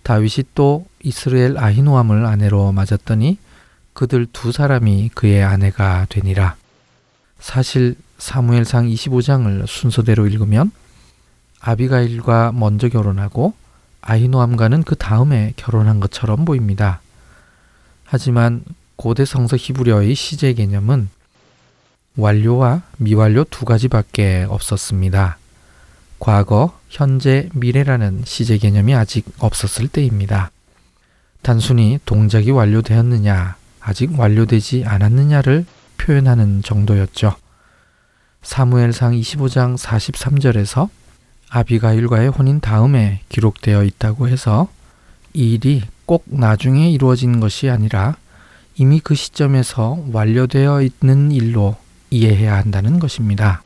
다윗이 0.02 0.46
또 0.54 0.86
이스라엘 1.02 1.58
아히노암을 1.58 2.24
아내로 2.24 2.72
맞았더니 2.72 3.38
그들 3.92 4.26
두 4.32 4.52
사람이 4.52 5.10
그의 5.14 5.42
아내가 5.42 6.06
되니라. 6.08 6.56
사실 7.38 7.96
사무엘상 8.18 8.88
25장을 8.88 9.66
순서대로 9.66 10.26
읽으면 10.26 10.70
아비가일과 11.60 12.52
먼저 12.52 12.88
결혼하고 12.88 13.54
아히노암과는 14.00 14.84
그 14.84 14.94
다음에 14.94 15.52
결혼한 15.56 16.00
것처럼 16.00 16.44
보입니다. 16.44 17.00
하지만 18.04 18.62
고대 18.94 19.24
성서 19.24 19.56
히브리어의 19.56 20.14
시제 20.14 20.54
개념은 20.54 21.08
완료와 22.16 22.82
미완료 22.96 23.44
두 23.50 23.64
가지밖에 23.64 24.46
없었습니다. 24.48 25.38
과거, 26.18 26.78
현재, 26.88 27.48
미래라는 27.52 28.22
시제 28.24 28.58
개념이 28.58 28.94
아직 28.94 29.26
없었을 29.38 29.88
때입니다. 29.88 30.50
단순히 31.42 31.98
동작이 32.06 32.50
완료되었느냐, 32.50 33.56
아직 33.80 34.18
완료되지 34.18 34.84
않았느냐를 34.86 35.66
표현하는 35.96 36.62
정도였죠. 36.62 37.34
사무엘상 38.42 39.12
25장 39.12 39.76
43절에서 39.76 40.88
아비가일과의 41.50 42.28
혼인 42.28 42.60
다음에 42.60 43.20
기록되어 43.28 43.84
있다고 43.84 44.28
해서 44.28 44.68
이 45.32 45.54
일이 45.54 45.82
꼭 46.06 46.24
나중에 46.26 46.90
이루어진 46.90 47.40
것이 47.40 47.68
아니라 47.68 48.16
이미 48.76 49.00
그 49.00 49.14
시점에서 49.14 50.04
완료되어 50.12 50.82
있는 50.82 51.32
일로 51.32 51.76
이해해야 52.10 52.56
한다는 52.56 52.98
것입니다. 52.98 53.62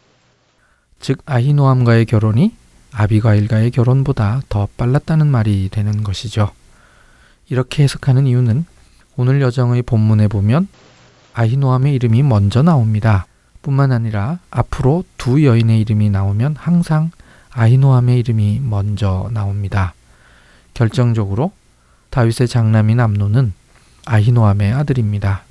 즉 1.01 1.23
아히노암과의 1.27 2.07
결혼이 2.07 2.55
아비가일과의 2.93 3.71
결혼보다 3.71 4.43
더 4.49 4.69
빨랐다는 4.77 5.27
말이 5.27 5.69
되는 5.71 6.03
것이죠. 6.03 6.51
이렇게 7.49 7.83
해석하는 7.83 8.27
이유는 8.27 8.65
오늘 9.17 9.41
여정의 9.41 9.83
본문에 9.83 10.29
보면 10.29 10.69
아히노암의 11.35 11.95
이름이 11.95 12.23
먼저 12.23 12.63
나옵니다. 12.63 13.27
뿐만 13.63 13.93
아니라 13.93 14.39
앞으로 14.51 15.05
두 15.17 15.45
여인의 15.45 15.81
이름이 15.81 16.11
나오면 16.11 16.57
항상 16.59 17.11
아히노암의 17.51 18.19
이름이 18.21 18.61
먼저 18.63 19.29
나옵니다. 19.33 19.95
결정적으로 20.75 21.53
다윗의 22.11 22.49
장남인 22.49 23.01
암노는 23.01 23.53
아히노암의 24.07 24.73
아들입니다. 24.73 25.43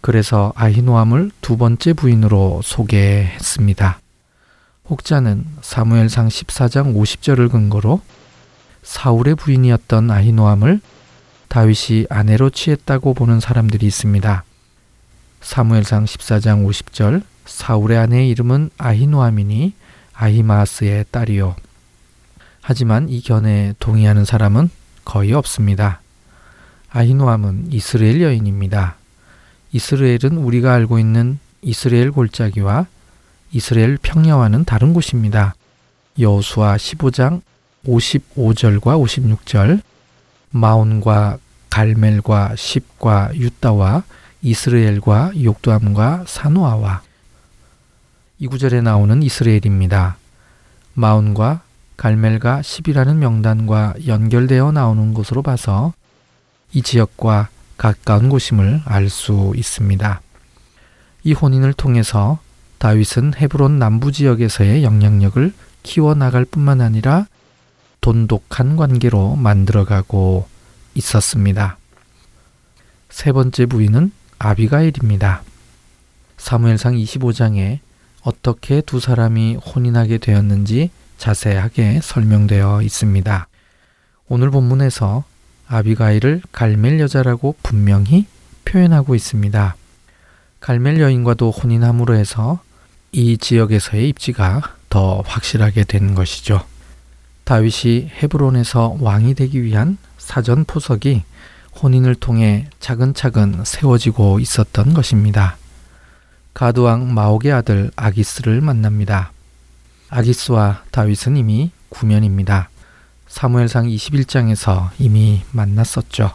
그래서 0.00 0.52
아히노암을 0.56 1.30
두 1.40 1.56
번째 1.56 1.92
부인으로 1.92 2.60
소개했습니다. 2.62 4.00
혹자는 4.90 5.44
사무엘상 5.60 6.28
14장 6.28 6.94
50절을 6.96 7.50
근거로 7.50 8.00
사울의 8.82 9.34
부인이었던 9.34 10.10
아히노암을 10.10 10.80
다윗이 11.48 12.06
아내로 12.08 12.50
취했다고 12.50 13.14
보는 13.14 13.40
사람들이 13.40 13.86
있습니다. 13.86 14.44
사무엘상 15.40 16.04
14장 16.04 16.66
50절 16.66 17.22
사울의 17.44 17.98
아내의 17.98 18.28
이름은 18.30 18.70
아히노암이니 18.78 19.72
아히마스의 20.12 21.06
딸이요. 21.10 21.56
하지만 22.60 23.08
이 23.08 23.20
견해에 23.20 23.74
동의하는 23.78 24.24
사람은 24.24 24.68
거의 25.04 25.32
없습니다. 25.32 26.00
아히노암은 26.90 27.68
이스라엘 27.70 28.20
여인입니다. 28.20 28.96
이스라엘은 29.72 30.38
우리가 30.38 30.74
알고 30.74 30.98
있는 30.98 31.38
이스라엘 31.62 32.10
골짜기와 32.10 32.86
이스라엘 33.52 33.98
평야와는 34.00 34.64
다른 34.64 34.92
곳입니다. 34.92 35.54
여호수아 36.18 36.76
15장 36.76 37.42
55절과 37.86 38.80
56절 38.82 39.80
마온과 40.50 41.38
갈멜과 41.70 42.56
십과 42.56 43.30
유다와 43.34 44.02
이스라엘과 44.42 45.32
욕두암과 45.42 46.24
사노아와 46.26 47.02
이 48.38 48.46
구절에 48.46 48.80
나오는 48.80 49.22
이스라엘입니다. 49.22 50.16
마온과 50.94 51.62
갈멜과 51.96 52.62
십이라는 52.62 53.18
명단과 53.18 53.94
연결되어 54.06 54.72
나오는 54.72 55.12
것으로 55.14 55.42
봐서 55.42 55.92
이 56.72 56.82
지역과 56.82 57.48
가까운 57.76 58.28
곳임을 58.28 58.82
알 58.84 59.08
수 59.08 59.52
있습니다. 59.56 60.20
이 61.24 61.32
혼인을 61.32 61.72
통해서 61.72 62.38
다윗은 62.78 63.34
헤브론 63.36 63.78
남부 63.78 64.12
지역에서의 64.12 64.84
영향력을 64.84 65.52
키워나갈 65.82 66.44
뿐만 66.44 66.80
아니라 66.80 67.26
돈독한 68.00 68.76
관계로 68.76 69.34
만들어가고 69.34 70.46
있었습니다. 70.94 71.76
세 73.08 73.32
번째 73.32 73.66
부인은 73.66 74.12
아비가일입니다. 74.38 75.42
사무엘상 76.36 76.94
25장에 76.94 77.80
어떻게 78.22 78.80
두 78.80 79.00
사람이 79.00 79.56
혼인하게 79.56 80.18
되었는지 80.18 80.90
자세하게 81.16 82.00
설명되어 82.02 82.82
있습니다. 82.82 83.48
오늘 84.28 84.50
본문에서 84.50 85.24
아비가일을 85.66 86.42
갈멜 86.52 87.00
여자라고 87.00 87.56
분명히 87.62 88.26
표현하고 88.64 89.14
있습니다. 89.14 89.76
갈멜 90.60 91.00
여인과도 91.00 91.50
혼인함으로 91.50 92.14
해서 92.14 92.60
이 93.10 93.38
지역에서의 93.38 94.08
입지가 94.10 94.76
더 94.88 95.22
확실하게 95.26 95.84
된 95.84 96.14
것이죠. 96.14 96.64
다윗이 97.44 98.10
헤브론에서 98.22 98.98
왕이 99.00 99.34
되기 99.34 99.62
위한 99.62 99.98
사전 100.18 100.64
포석이 100.64 101.24
혼인을 101.82 102.14
통해 102.14 102.68
차근차근 102.80 103.62
세워지고 103.64 104.40
있었던 104.40 104.94
것입니다. 104.94 105.56
가드왕 106.54 107.14
마옥의 107.14 107.52
아들 107.52 107.90
아기스를 107.94 108.60
만납니다. 108.60 109.32
아기스와 110.10 110.82
다윗은 110.90 111.36
이미 111.36 111.70
구면입니다. 111.88 112.68
사무엘상 113.28 113.86
21장에서 113.86 114.90
이미 114.98 115.42
만났었죠. 115.52 116.32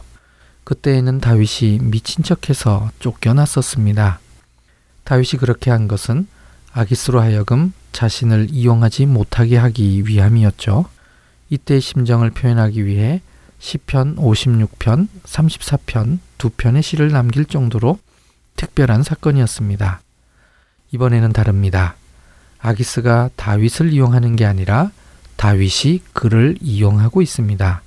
그때에는 0.64 1.20
다윗이 1.20 1.80
미친 1.82 2.24
척해서 2.24 2.90
쫓겨났었습니다. 3.00 4.20
다윗이 5.04 5.38
그렇게 5.38 5.70
한 5.70 5.88
것은 5.88 6.26
아기스로 6.72 7.20
하여금 7.20 7.72
자신을 7.92 8.48
이용하지 8.50 9.06
못하게 9.06 9.58
하기 9.58 10.06
위함이었죠. 10.06 10.86
이때 11.50 11.78
심정을 11.80 12.30
표현하기 12.30 12.86
위해 12.86 13.20
시편 13.64 14.16
56편, 14.16 15.08
34편 15.24 16.18
두 16.36 16.50
편의 16.50 16.82
시를 16.82 17.08
남길 17.08 17.46
정도로 17.46 17.98
특별한 18.56 19.02
사건이었습니다. 19.02 20.02
이번에는 20.90 21.32
다릅니다. 21.32 21.96
아기스가 22.58 23.30
다윗을 23.36 23.90
이용하는 23.94 24.36
게 24.36 24.44
아니라 24.44 24.90
다윗이 25.36 26.02
그를 26.12 26.58
이용하고 26.60 27.22
있습니다. 27.22 27.82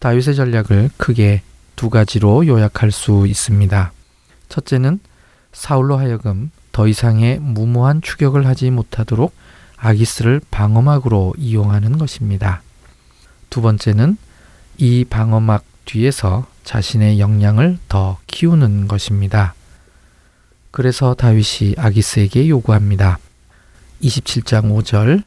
다윗의 0.00 0.34
전략을 0.34 0.90
크게 0.96 1.42
두 1.76 1.90
가지로 1.90 2.48
요약할 2.48 2.90
수 2.90 3.28
있습니다. 3.28 3.92
첫째는 4.48 4.98
사울로 5.52 5.96
하여금 5.96 6.50
더 6.72 6.88
이상의 6.88 7.38
무모한 7.38 8.02
추격을 8.02 8.46
하지 8.46 8.68
못하도록 8.72 9.32
아기스를 9.76 10.40
방어막으로 10.50 11.34
이용하는 11.38 11.98
것입니다. 11.98 12.62
두 13.48 13.62
번째는 13.62 14.16
이 14.78 15.04
방어막 15.04 15.64
뒤에서 15.84 16.46
자신의 16.64 17.20
역량을 17.20 17.78
더 17.88 18.18
키우는 18.26 18.88
것입니다. 18.88 19.54
그래서 20.70 21.14
다윗이 21.14 21.74
아기스에게 21.76 22.48
요구합니다. 22.48 23.18
27장 24.02 24.72
5절 24.74 25.22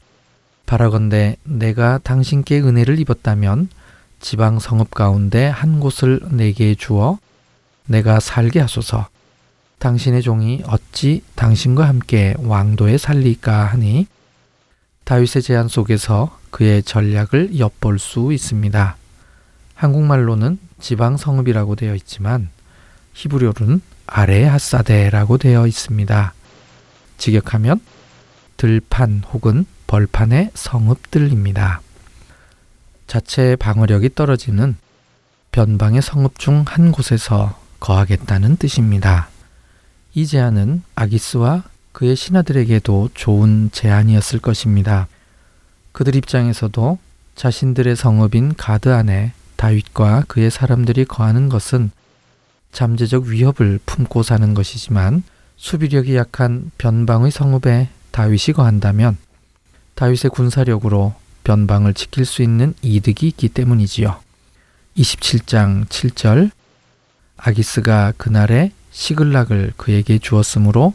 바라건대 0.65 1.37
내가 1.43 1.99
당신께 1.99 2.59
은혜를 2.59 2.99
입었다면 2.99 3.69
지방 4.19 4.59
성읍 4.59 4.91
가운데 4.91 5.47
한 5.47 5.79
곳을 5.79 6.19
내게 6.29 6.75
주어 6.75 7.19
내가 7.85 8.19
살게 8.19 8.59
하소서. 8.59 9.07
당신의 9.79 10.23
종이 10.23 10.63
어찌 10.65 11.21
당신과 11.35 11.87
함께 11.87 12.35
왕도에 12.39 12.97
살리까 12.97 13.65
하니 13.65 14.07
다윗의 15.05 15.43
제안 15.43 15.67
속에서 15.67 16.37
그의 16.49 16.83
전략을 16.83 17.57
엿볼 17.57 17.99
수 17.99 18.33
있습니다. 18.33 18.97
한국말로는 19.77 20.57
지방 20.79 21.17
성읍이라고 21.17 21.75
되어 21.75 21.95
있지만 21.95 22.49
히브리어로는 23.13 23.81
아래 24.07 24.43
핫사데라고 24.43 25.37
되어 25.37 25.67
있습니다. 25.67 26.33
직역하면 27.17 27.79
들판 28.57 29.23
혹은 29.31 29.65
벌판의 29.85 30.51
성읍들입니다. 30.53 31.81
자체의 33.05 33.55
방어력이 33.55 34.15
떨어지는 34.15 34.75
변방의 35.51 36.01
성읍 36.01 36.39
중 36.39 36.63
한 36.67 36.91
곳에서 36.91 37.59
거하겠다는 37.79 38.57
뜻입니다. 38.57 39.29
이 40.13 40.25
제안은 40.25 40.83
아기스와 40.95 41.63
그의 41.91 42.15
신하들에게도 42.15 43.09
좋은 43.13 43.69
제안이었을 43.71 44.39
것입니다. 44.39 45.07
그들 45.91 46.15
입장에서도 46.15 46.97
자신들의 47.35 47.95
성읍인 47.95 48.55
가드 48.55 48.91
안에 48.91 49.33
다윗과 49.57 50.23
그의 50.27 50.49
사람들이 50.49 51.05
거하는 51.05 51.49
것은 51.49 51.91
잠재적 52.71 53.25
위협을 53.25 53.79
품고 53.85 54.23
사는 54.23 54.53
것이지만 54.53 55.23
수비력이 55.57 56.15
약한 56.15 56.71
변방의 56.77 57.31
성읍에 57.31 57.89
다윗이 58.11 58.53
거한다면 58.55 59.17
다윗의 59.95 60.29
군사력으로 60.31 61.15
변방을 61.43 61.93
지킬 61.93 62.25
수 62.25 62.43
있는 62.43 62.73
이득이 62.81 63.27
있기 63.29 63.49
때문이지요. 63.49 64.19
27장 64.95 65.85
7절 65.87 66.51
아기스가 67.37 68.13
그날에 68.17 68.71
시글락을 68.91 69.73
그에게 69.77 70.19
주었으므로 70.19 70.93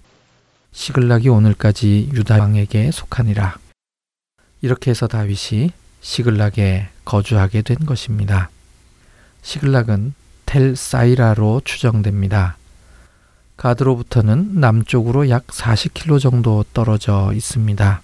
시글락이 0.72 1.28
오늘까지 1.28 2.10
유다 2.12 2.38
왕에게 2.38 2.90
속하니라. 2.90 3.58
이렇게 4.60 4.90
해서 4.90 5.06
다윗이 5.06 5.72
시글락에 6.02 6.88
거주하게 7.04 7.62
된 7.62 7.78
것입니다. 7.86 8.50
시글락은 9.42 10.14
텔 10.44 10.76
사이라로 10.76 11.62
추정됩니다. 11.64 12.56
가드로부터는 13.56 14.60
남쪽으로 14.60 15.30
약 15.30 15.46
40km 15.46 16.20
정도 16.20 16.64
떨어져 16.74 17.32
있습니다. 17.34 18.02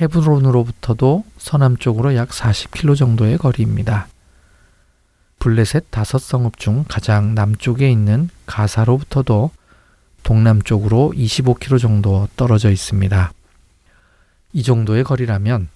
헤브론으로부터도 0.00 1.24
서남쪽으로 1.38 2.14
약 2.16 2.28
40km 2.28 2.96
정도의 2.96 3.38
거리입니다. 3.38 4.08
블레셋 5.38 5.90
다섯 5.90 6.18
성읍 6.18 6.58
중 6.58 6.84
가장 6.88 7.34
남쪽에 7.34 7.90
있는 7.90 8.28
가사로부터도 8.46 9.50
동남쪽으로 10.22 11.12
25km 11.16 11.80
정도 11.80 12.28
떨어져 12.36 12.70
있습니다. 12.70 13.32
이 14.52 14.62
정도의 14.62 15.04
거리라면 15.04 15.68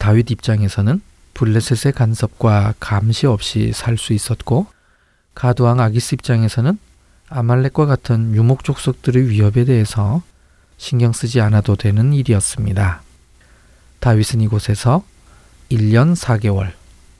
다윗 0.00 0.30
입장에서는 0.30 1.02
블레셋의 1.34 1.92
간섭과 1.92 2.74
감시 2.80 3.26
없이 3.26 3.72
살 3.74 3.98
수 3.98 4.14
있었고 4.14 4.66
가두왕 5.34 5.78
아기스 5.78 6.14
입장에서는 6.14 6.78
아말렉과 7.28 7.84
같은 7.84 8.34
유목 8.34 8.64
족속들의 8.64 9.28
위협에 9.28 9.66
대해서 9.66 10.22
신경 10.78 11.12
쓰지 11.12 11.42
않아도 11.42 11.76
되는 11.76 12.14
일이었습니다. 12.14 13.02
다윗은 14.00 14.40
이곳에서 14.40 15.04
1년 15.70 16.16
4개월, 16.16 16.72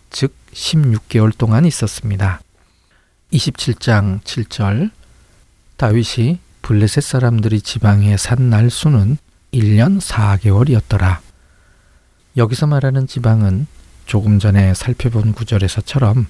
즉 0.09 0.35
16개월 0.55 1.37
동안 1.37 1.67
있었습니다. 1.67 2.41
27장 3.31 4.23
7절 4.23 4.91
다윗이 5.77 6.41
블레셋 6.63 7.05
사람들이 7.05 7.61
지방에 7.61 8.17
산 8.17 8.49
날수는 8.49 9.19
1년 9.53 10.01
4개월이었더라. 10.01 11.30
여기서 12.37 12.67
말하는 12.67 13.07
지방은 13.07 13.67
조금 14.07 14.39
전에 14.39 14.75
살펴본 14.75 15.33
구절에서처럼 15.33 16.27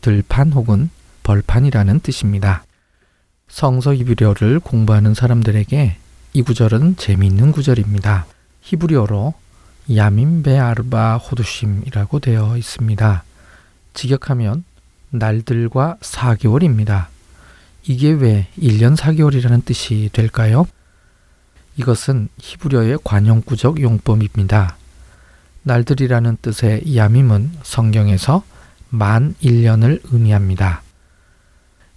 들판 0.00 0.52
혹은 0.52 0.90
벌판이라는 1.22 2.00
뜻입니다. 2.00 2.64
성서 3.48 3.94
히브리어를 3.94 4.60
공부하는 4.60 5.14
사람들에게 5.14 5.96
이 6.32 6.42
구절은 6.42 6.96
재미있는 6.96 7.52
구절입니다. 7.52 8.26
히브리어로 8.60 9.34
야민 9.96 10.42
베 10.42 10.58
아르바 10.58 11.16
호두심이라고 11.16 12.20
되어 12.20 12.56
있습니다. 12.56 13.24
직역하면 13.94 14.64
날들과 15.10 15.96
4개월입니다. 16.00 17.06
이게 17.84 18.12
왜 18.12 18.48
1년 18.58 18.96
4개월이라는 18.96 19.64
뜻이 19.64 20.10
될까요? 20.12 20.66
이것은 21.76 22.28
히브리어의 22.38 22.98
관용구적 23.02 23.80
용법입니다. 23.80 24.76
날들이라는 25.62 26.38
뜻의 26.40 26.96
야밈은 26.96 27.52
성경에서 27.62 28.42
만 28.88 29.34
1년을 29.42 30.00
의미합니다. 30.10 30.82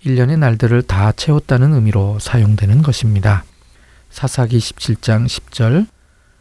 1년의 0.05 0.37
날들을 0.37 0.83
다 0.83 1.11
채웠다는 1.13 1.73
의미로 1.73 2.19
사용되는 2.19 2.81
것입니다. 2.81 3.43
사사기 4.09 4.57
17장 4.57 5.25
10절 5.25 5.87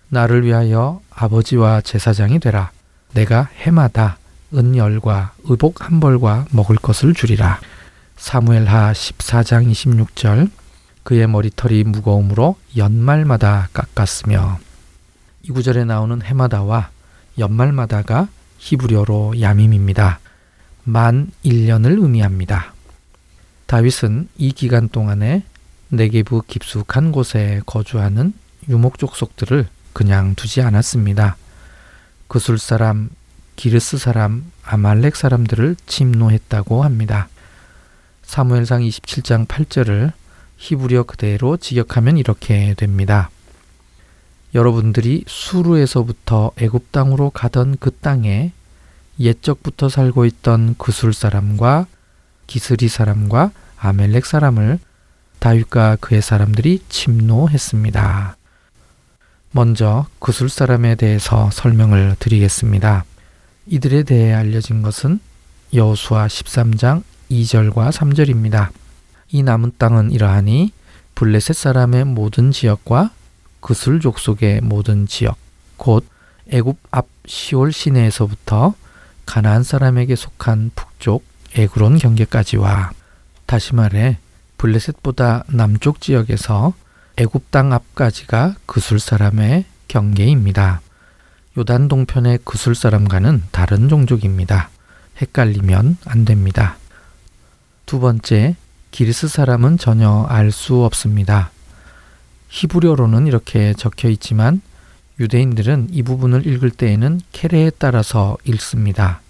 나를 0.08 0.44
위하여 0.44 1.00
아버지와 1.10 1.80
제사장이 1.80 2.40
되라. 2.40 2.70
내가 3.14 3.48
해마다 3.56 4.18
은열과 4.52 5.32
의복 5.44 5.86
한 5.86 6.00
벌과 6.00 6.46
먹을 6.50 6.76
것을 6.76 7.14
주리라. 7.14 7.60
사무엘하 8.16 8.92
14장 8.92 9.70
26절 9.70 10.50
그의 11.02 11.26
머리털이 11.26 11.84
무거움으로 11.84 12.56
연말마다 12.76 13.68
깎았으며 13.72 14.58
이 15.42 15.50
구절에 15.50 15.84
나오는 15.84 16.20
해마다와 16.20 16.90
연말마다가 17.38 18.28
히브리어로 18.58 19.40
야밈입니다. 19.40 20.20
만 20.84 21.30
1년을 21.44 22.02
의미합니다. 22.02 22.74
다윗은 23.66 24.28
이 24.36 24.52
기간 24.52 24.88
동안에 24.88 25.44
네게부 25.88 26.42
깊숙한 26.46 27.12
곳에 27.12 27.60
거주하는 27.66 28.32
유목 28.68 28.98
족 28.98 29.16
속들을 29.16 29.66
그냥 29.92 30.34
두지 30.34 30.62
않았습니다. 30.62 31.36
그술 32.28 32.58
사람, 32.58 33.10
기르스 33.56 33.98
사람, 33.98 34.50
아말렉 34.64 35.16
사람들을 35.16 35.76
침노했다고 35.86 36.84
합니다. 36.84 37.28
사무엘상 38.22 38.80
27장 38.80 39.46
8절을 39.46 40.12
히브리어 40.56 41.02
그대로 41.02 41.56
직역하면 41.56 42.16
이렇게 42.16 42.74
됩니다. 42.74 43.30
여러분들이 44.54 45.24
수루에서부터 45.26 46.52
애굽 46.56 46.92
땅으로 46.92 47.30
가던 47.30 47.78
그 47.80 47.90
땅에 47.90 48.52
옛적부터 49.18 49.88
살고 49.88 50.26
있던 50.26 50.74
그술 50.78 51.14
사람과 51.14 51.86
기스리 52.46 52.88
사람과 52.88 53.50
아멜렉 53.78 54.26
사람을 54.26 54.78
다윗과 55.38 55.96
그의 56.00 56.22
사람들이 56.22 56.82
침노했습니다. 56.88 58.36
먼저 59.52 60.06
구술 60.18 60.48
사람에 60.48 60.94
대해서 60.94 61.50
설명을 61.50 62.16
드리겠습니다. 62.18 63.04
이들에 63.66 64.02
대해 64.02 64.32
알려진 64.32 64.82
것은 64.82 65.20
여호수아 65.74 66.26
13장 66.26 67.02
2절과 67.30 67.90
3절입니다. 67.90 68.68
이 69.30 69.42
남은 69.42 69.72
땅은 69.78 70.10
이러하니 70.10 70.72
블레셋 71.14 71.56
사람의 71.56 72.04
모든 72.04 72.50
지역과 72.50 73.10
그술 73.62 74.00
족속의 74.00 74.60
모든 74.60 75.06
지역 75.06 75.38
곧 75.78 76.06
애굽 76.50 76.76
앞 76.90 77.06
시올 77.26 77.72
시내에서부터 77.72 78.74
가나안 79.24 79.62
사람에게 79.62 80.16
속한 80.16 80.72
북쪽 80.74 81.24
에그론 81.54 81.96
경계까지와 81.96 82.90
다시 83.46 83.74
말해 83.74 84.18
블레셋보다 84.58 85.44
남쪽 85.48 86.00
지역에서 86.00 86.74
애굽 87.16 87.50
땅 87.50 87.72
앞까지가 87.72 88.56
그술 88.66 89.00
사람의 89.00 89.64
경계입니다. 89.88 90.80
요단 91.58 91.88
동편의 91.88 92.40
그술 92.44 92.74
사람과는 92.74 93.44
다른 93.50 93.88
종족입니다. 93.88 94.70
헷갈리면 95.20 95.98
안 96.06 96.24
됩니다. 96.24 96.76
두 97.86 98.00
번째, 98.00 98.56
기리스 98.90 99.28
사람은 99.28 99.78
전혀 99.78 100.24
알 100.28 100.50
수 100.50 100.84
없습니다. 100.84 101.50
히브리어로는 102.52 103.26
이렇게 103.26 103.72
적혀 103.72 104.10
있지만 104.10 104.60
유대인들은 105.18 105.88
이 105.90 106.02
부분을 106.02 106.46
읽을 106.46 106.70
때에는 106.70 107.22
케레에 107.32 107.70
따라서 107.78 108.36
읽습니다. 108.44 109.22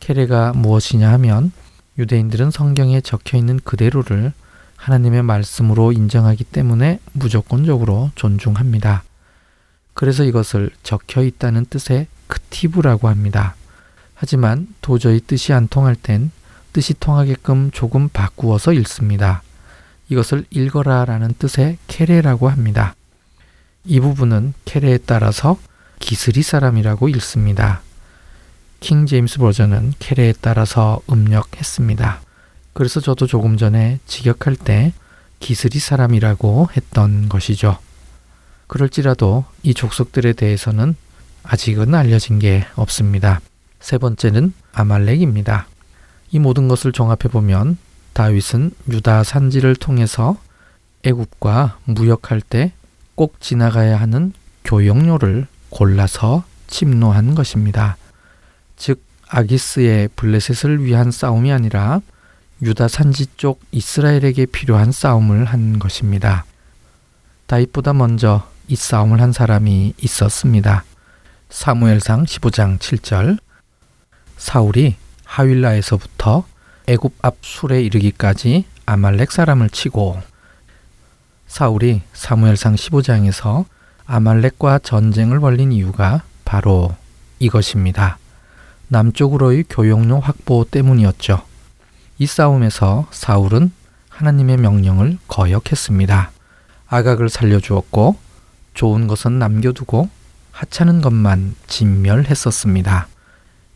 케레가 0.00 0.52
무엇이냐 0.52 1.10
하면 1.12 1.52
유대인들은 1.96 2.50
성경에 2.50 3.00
적혀 3.00 3.38
있는 3.38 3.60
그대로를 3.62 4.32
하나님의 4.74 5.22
말씀으로 5.22 5.92
인정하기 5.92 6.44
때문에 6.44 6.98
무조건적으로 7.12 8.10
존중합니다. 8.16 9.04
그래서 9.94 10.24
이것을 10.24 10.70
적혀 10.82 11.22
있다는 11.22 11.66
뜻의 11.66 12.08
크티브라고 12.26 13.08
합니다. 13.08 13.54
하지만 14.14 14.66
도저히 14.80 15.20
뜻이 15.20 15.52
안 15.52 15.68
통할 15.68 15.94
땐 15.94 16.32
뜻이 16.72 16.94
통하게끔 16.98 17.70
조금 17.70 18.08
바꾸어서 18.08 18.72
읽습니다. 18.72 19.42
이것을 20.10 20.44
읽어라 20.50 21.04
라는 21.04 21.32
뜻의 21.38 21.78
케레라고 21.86 22.48
합니다. 22.48 22.94
이 23.84 24.00
부분은 24.00 24.54
케레에 24.64 24.98
따라서 24.98 25.56
기스리 26.00 26.42
사람이라고 26.42 27.08
읽습니다. 27.08 27.80
킹 28.80 29.06
제임스 29.06 29.38
버전은 29.38 29.94
케레에 29.98 30.34
따라서 30.40 31.00
음력했습니다. 31.10 32.20
그래서 32.72 33.00
저도 33.00 33.26
조금 33.26 33.56
전에 33.56 33.98
직역할 34.06 34.56
때 34.56 34.92
기스리 35.38 35.78
사람이라고 35.78 36.68
했던 36.76 37.28
것이죠. 37.28 37.78
그럴지라도 38.66 39.44
이 39.62 39.74
족속들에 39.74 40.32
대해서는 40.32 40.94
아직은 41.42 41.94
알려진 41.94 42.38
게 42.38 42.66
없습니다. 42.74 43.40
세 43.80 43.96
번째는 43.96 44.52
아말렉입니다. 44.72 45.66
이 46.32 46.38
모든 46.38 46.68
것을 46.68 46.92
종합해 46.92 47.30
보면 47.30 47.78
다윗은 48.12 48.72
유다 48.88 49.24
산지를 49.24 49.76
통해서 49.76 50.36
애굽과 51.04 51.78
무역할 51.84 52.40
때 52.40 52.72
꼭 53.20 53.38
지나가야 53.38 54.00
하는 54.00 54.32
교역로를 54.64 55.46
골라서 55.68 56.42
침노한 56.68 57.34
것입니다. 57.34 57.98
즉 58.78 59.02
아기스의 59.28 60.08
블레셋을 60.16 60.82
위한 60.82 61.10
싸움이 61.10 61.52
아니라 61.52 62.00
유다 62.62 62.88
산지 62.88 63.26
쪽 63.36 63.60
이스라엘에게 63.72 64.46
필요한 64.46 64.90
싸움을 64.90 65.44
한 65.44 65.78
것입니다. 65.78 66.46
다윗보다 67.46 67.92
먼저 67.92 68.48
이 68.68 68.74
싸움을 68.74 69.20
한 69.20 69.32
사람이 69.32 69.92
있었습니다. 69.98 70.84
사무엘상 71.50 72.24
15장 72.24 72.78
7절 72.78 73.36
사울이 74.38 74.96
하윌라에서부터 75.26 76.46
애굽 76.86 77.14
앞 77.22 77.36
술에 77.42 77.82
이르기까지 77.82 78.64
아말렉 78.86 79.30
사람을 79.30 79.70
치고 79.70 80.20
사울이 81.46 82.02
사무엘상 82.12 82.74
15장에서 82.74 83.64
아말렉과 84.06 84.80
전쟁을 84.80 85.40
벌린 85.40 85.72
이유가 85.72 86.22
바로 86.44 86.94
이것입니다. 87.38 88.18
남쪽으로의 88.88 89.64
교역로 89.68 90.20
확보 90.20 90.64
때문이었죠. 90.64 91.42
이 92.18 92.26
싸움에서 92.26 93.06
사울은 93.10 93.72
하나님의 94.08 94.58
명령을 94.58 95.18
거역했습니다. 95.28 96.30
아각을 96.88 97.28
살려주었고 97.28 98.16
좋은 98.74 99.06
것은 99.06 99.38
남겨두고 99.38 100.08
하찮은 100.52 101.00
것만 101.00 101.54
진멸했었습니다. 101.66 103.08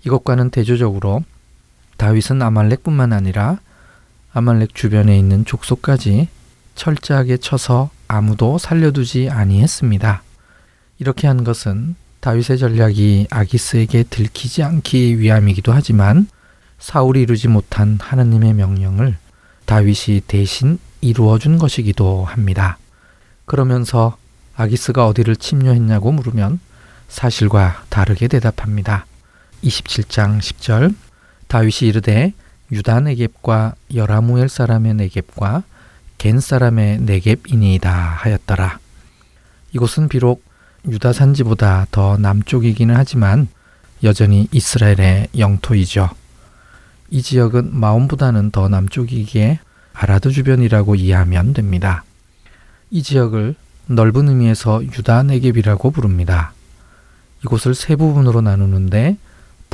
이것과는 0.05 0.50
대조적으로 0.50 1.22
다윗은 1.97 2.42
아말렉뿐만 2.42 3.12
아니라 3.12 3.59
아말렉 4.32 4.74
주변에 4.74 5.18
있는 5.18 5.45
족속까지 5.45 6.28
철저하게 6.74 7.36
쳐서 7.36 7.90
아무도 8.09 8.59
살려두지 8.59 9.30
아니했습니다. 9.30 10.22
이렇게 10.99 11.26
한 11.26 11.45
것은 11.45 11.95
다윗의 12.20 12.59
전략이 12.59 13.28
아기스에게 13.30 14.05
들키지 14.05 14.62
않기 14.62 15.18
위함이기도 15.18 15.72
하지만 15.72 16.26
사울이 16.78 17.22
이루지 17.22 17.49
못한 17.49 17.99
하나님의 18.01 18.55
명령을 18.55 19.16
다윗이 19.66 20.22
대신 20.26 20.78
이루어 21.01 21.38
준 21.38 21.59
것이기도 21.59 22.24
합니다. 22.24 22.78
그러면서 23.45 24.16
아기스가 24.57 25.07
어디를 25.07 25.36
침뇨했냐고 25.36 26.12
물으면 26.12 26.61
사실과 27.09 27.84
다르게 27.88 28.28
대답합니다. 28.28 29.07
27장 29.62 30.38
10절 30.38 30.95
다윗이 31.49 31.88
이르되 31.88 32.32
유다 32.72 33.01
네겝과 33.01 33.74
여라무엘 33.95 34.49
사람의 34.49 34.95
네겝과 34.95 35.62
겐 36.18 36.40
사람의 36.40 37.01
네겝이니이다 37.01 37.92
하였더라. 37.92 38.78
이곳은 39.72 40.09
비록 40.09 40.42
유다 40.86 41.12
산지보다 41.12 41.86
더 41.90 42.16
남쪽이기는 42.18 42.95
하지만 42.95 43.49
여전히 44.03 44.49
이스라엘의 44.53 45.28
영토이죠. 45.38 46.11
이 47.11 47.22
지역은 47.22 47.78
마온보다는 47.78 48.51
더 48.51 48.68
남쪽이기에 48.68 49.61
아라드 49.92 50.30
주변이라고 50.30 50.95
이해하면 50.95 51.53
됩니다. 51.55 52.05
이 52.90 53.03
지역을 53.03 53.55
넓은 53.86 54.28
의미에서 54.28 54.84
유다 54.84 55.24
네겝이라고 55.24 55.90
부릅니다. 55.90 56.53
이곳을 57.45 57.74
세 57.74 57.97
부분으로 57.97 58.40
나누는데 58.40 59.16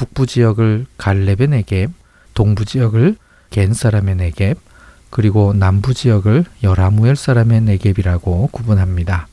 북부 0.01 0.27
지역을 0.27 0.87
갈렙의 0.97 1.49
네겝, 1.51 1.93
동부 2.33 2.65
지역을 2.65 3.17
겐 3.51 3.75
사람의 3.75 4.17
네겝, 4.17 4.57
그리고 5.11 5.53
남부 5.53 5.93
지역을 5.93 6.47
여라무엘 6.63 7.17
사람의 7.17 7.61
네겝이라고 7.61 8.49
구분합니다. 8.51 9.29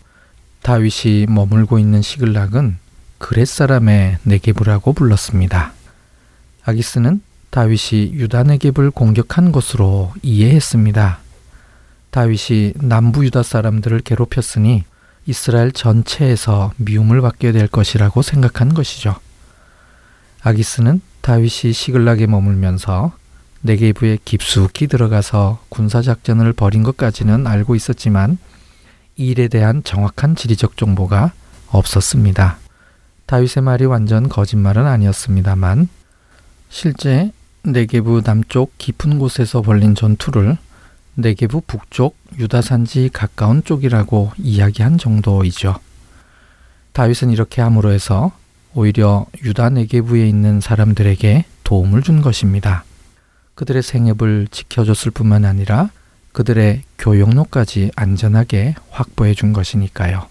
다윗이 0.64 1.28
머물고 1.30 1.80
있는 1.80 2.02
시글락은 2.02 2.80
그렛 3.18 3.48
사람의 3.48 4.18
네겝이라고 4.24 4.92
불렀습니다. 4.92 5.72
아기스는 6.66 7.22
다윗이 7.50 8.16
유다 8.16 8.44
네겝을 8.44 8.92
공격한 8.92 9.54
것으로 9.54 10.12
이해했습니다. 10.22 11.20
다윗이 12.10 12.74
남부 12.82 13.24
유다 13.24 13.44
사람들을 13.44 14.02
괴롭혔으니 14.02 14.84
이스라엘 15.28 15.72
전체에서 15.72 16.74
미움을 16.76 17.22
받게 17.22 17.54
될 17.54 17.70
것이라고 17.70 18.22
생각한 18.22 18.74
것이죠. 18.74 19.16
아기스는 20.48 21.02
다윗이 21.22 21.74
시글락에 21.74 22.26
머물면서 22.26 23.12
네게부에 23.64 24.20
깊숙이 24.24 24.88
들어가서 24.88 25.60
군사 25.68 26.02
작전을 26.02 26.54
벌인 26.54 26.84
것까지는 26.84 27.46
알고 27.46 27.76
있었지만 27.76 28.38
이 29.18 29.28
일에 29.28 29.50
대한 29.50 29.84
정확한 29.84 30.38
지리적 30.38 30.78
정보가 30.78 31.34
없었습니다. 31.68 32.60
다윗의 33.26 33.64
말이 33.64 33.84
완전 33.86 34.30
거짓말은 34.30 34.86
아니었습니다만 34.86 35.90
실제 36.70 37.34
네게부 37.64 38.22
남쪽 38.24 38.78
깊은 38.78 39.20
곳에서 39.20 39.62
벌린 39.62 39.96
전투를 39.96 40.58
네게부 41.16 41.64
북쪽 41.68 42.16
유다산지 42.40 43.10
가까운 43.12 43.66
쪽이라고 43.66 44.32
이야기한 44.38 44.98
정도이죠. 44.98 45.76
다윗은 46.94 47.32
이렇게 47.32 47.62
함으로 47.62 47.92
해서 47.92 48.32
오히려 48.74 49.26
유다 49.44 49.70
네게부에 49.72 50.28
있는 50.28 50.62
사람들에게 50.62 51.46
도움을 51.64 52.02
준 52.04 52.22
것입니다. 52.22 52.84
그들의 53.56 53.82
생업을 53.82 54.48
지켜줬을 54.52 55.12
뿐만 55.12 55.46
아니라 55.46 55.90
그들의 56.32 56.84
교역로까지 57.00 57.92
안전하게 57.96 58.76
확보해 58.92 59.34
준 59.34 59.54
것이니까요. 59.54 60.28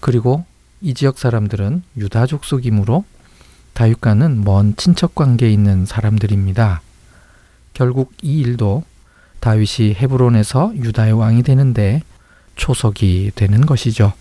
그리고 0.00 0.44
이 0.80 0.94
지역 0.94 1.18
사람들은 1.18 1.82
유다 1.96 2.26
족 2.26 2.44
속이므로 2.44 3.04
다윗과는 3.72 4.44
먼 4.44 4.76
친척 4.76 5.14
관계에 5.14 5.50
있는 5.50 5.86
사람들입니다. 5.86 6.80
결국 7.72 8.12
이 8.22 8.40
일도 8.40 8.84
다윗이 9.40 9.94
헤브론에서 9.94 10.72
유다의 10.76 11.12
왕이 11.12 11.42
되는데 11.42 12.02
초석이 12.56 13.32
되는 13.34 13.66
것이죠. 13.66 14.12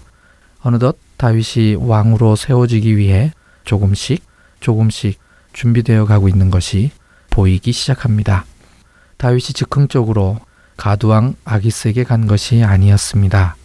어느덧 0.61 0.97
다윗이 1.17 1.75
왕으로 1.75 2.35
세워지기 2.35 2.97
위해 2.97 3.31
조금씩 3.63 4.23
조금씩 4.59 5.19
준비되어 5.53 6.05
가고 6.05 6.27
있는 6.27 6.49
것이 6.49 6.91
보이기 7.29 7.71
시작합니다. 7.71 8.45
다윗이 9.17 9.41
즉흥적으로 9.53 10.39
가두왕 10.77 11.35
아기스에게 11.45 12.03
간 12.03 12.27
것이 12.27 12.63
아니었습니다. 12.63 13.55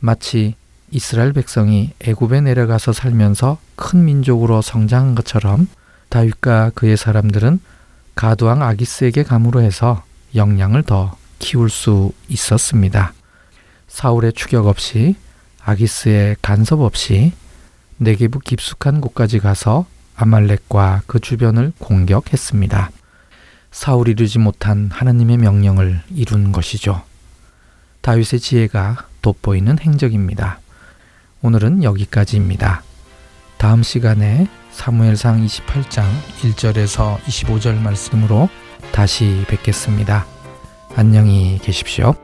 마치 0.00 0.54
이스라엘 0.90 1.32
백성이 1.32 1.92
애굽에 2.00 2.40
내려가서 2.40 2.92
살면서 2.92 3.58
큰 3.76 4.04
민족으로 4.04 4.60
성장한 4.60 5.14
것처럼 5.14 5.68
다윗과 6.08 6.72
그의 6.74 6.96
사람들은 6.96 7.60
가두왕 8.14 8.62
아기스에게 8.62 9.22
감으로 9.22 9.62
해서 9.62 10.04
역량을 10.34 10.82
더 10.82 11.16
키울 11.38 11.70
수 11.70 12.12
있었습니다. 12.28 13.14
사울의 13.88 14.34
추격 14.34 14.66
없이 14.66 15.16
아기스의 15.64 16.36
간섭 16.42 16.80
없이 16.80 17.32
내게부 17.98 18.40
깊숙한 18.40 19.00
곳까지 19.00 19.38
가서 19.38 19.86
아말렉과 20.16 21.02
그 21.06 21.20
주변을 21.20 21.72
공격했습니다. 21.78 22.90
사울이 23.70 24.12
이루지 24.12 24.38
못한 24.38 24.90
하나님의 24.92 25.38
명령을 25.38 26.02
이룬 26.14 26.52
것이죠. 26.52 27.02
다윗의 28.02 28.40
지혜가 28.40 29.06
돋보이는 29.22 29.78
행적입니다. 29.78 30.58
오늘은 31.40 31.82
여기까지입니다. 31.82 32.82
다음 33.56 33.82
시간에 33.82 34.48
사무엘상 34.72 35.44
28장 35.46 36.04
1절에서 36.42 37.18
25절 37.20 37.78
말씀으로 37.78 38.48
다시 38.92 39.44
뵙겠습니다. 39.48 40.26
안녕히 40.96 41.58
계십시오. 41.62 42.14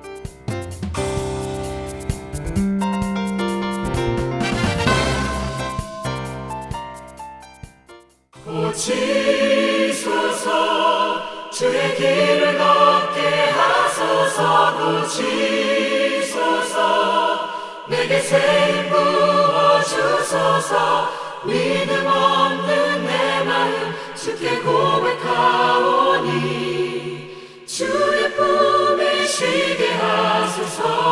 새 18.28 18.88
부어주소서. 18.90 20.74
믿음 21.46 22.06
없는 22.06 23.06
내 23.06 23.42
마음 23.44 23.94
주께 24.14 24.58
고백하오니 24.60 26.28
주의 27.66 28.34
품에 28.34 29.26
쉬게 29.26 29.94
하소서 29.94 31.08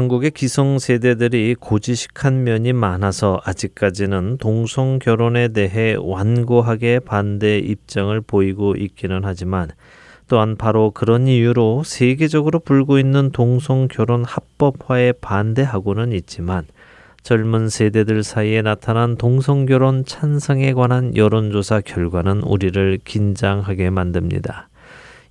한국의 0.00 0.30
기성 0.30 0.78
세대들이 0.78 1.56
고지식한 1.60 2.42
면이 2.42 2.72
많아서 2.72 3.38
아직까지는 3.44 4.38
동성 4.38 4.98
결혼에 4.98 5.48
대해 5.48 5.94
완고하게 6.00 7.00
반대 7.00 7.58
입장을 7.58 8.18
보이고 8.22 8.74
있기는 8.76 9.20
하지만 9.24 9.68
또한 10.26 10.56
바로 10.56 10.90
그런 10.90 11.26
이유로 11.28 11.82
세계적으로 11.84 12.60
불고 12.60 12.98
있는 12.98 13.30
동성 13.30 13.88
결혼 13.88 14.24
합법화에 14.24 15.12
반대하고는 15.20 16.12
있지만 16.12 16.64
젊은 17.22 17.68
세대들 17.68 18.22
사이에 18.22 18.62
나타난 18.62 19.18
동성 19.18 19.66
결혼 19.66 20.06
찬성에 20.06 20.72
관한 20.72 21.14
여론조사 21.14 21.82
결과는 21.82 22.42
우리를 22.44 23.00
긴장하게 23.04 23.90
만듭니다. 23.90 24.69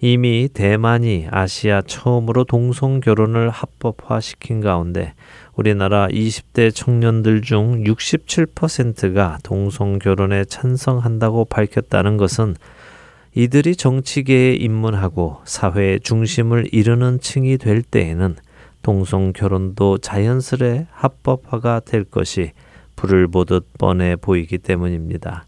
이미 0.01 0.47
대만이 0.53 1.27
아시아 1.29 1.81
처음으로 1.81 2.45
동성 2.45 3.01
결혼을 3.01 3.49
합법화시킨 3.49 4.61
가운데 4.61 5.13
우리나라 5.55 6.07
20대 6.07 6.73
청년들 6.73 7.41
중 7.41 7.83
67%가 7.83 9.39
동성 9.43 9.99
결혼에 9.99 10.45
찬성한다고 10.45 11.45
밝혔다는 11.45 12.15
것은 12.15 12.55
이들이 13.35 13.75
정치계에 13.75 14.53
입문하고 14.53 15.41
사회의 15.43 15.99
중심을 15.99 16.69
이루는 16.71 17.19
층이 17.19 17.57
될 17.57 17.81
때에는 17.81 18.37
동성 18.81 19.33
결혼도 19.33 19.97
자연스레 19.97 20.87
합법화가 20.91 21.81
될 21.81 22.05
것이 22.05 22.53
불을 22.95 23.27
보듯 23.27 23.67
뻔해 23.77 24.15
보이기 24.15 24.57
때문입니다. 24.59 25.45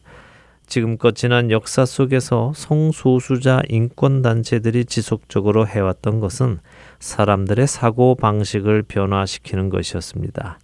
지금껏 0.72 1.14
지난 1.18 1.52
역사 1.52 1.86
속에서 1.86 2.54
성소수자 2.56 3.62
인권단체들이 3.68 4.86
지속적으로 4.86 5.68
해왔던 5.68 6.22
것은 6.22 6.60
사람들의 6.98 7.68
사고 7.68 8.16
방식을 8.16 8.84
변화시키는 8.84 9.68
것이었습니다. 9.68 10.60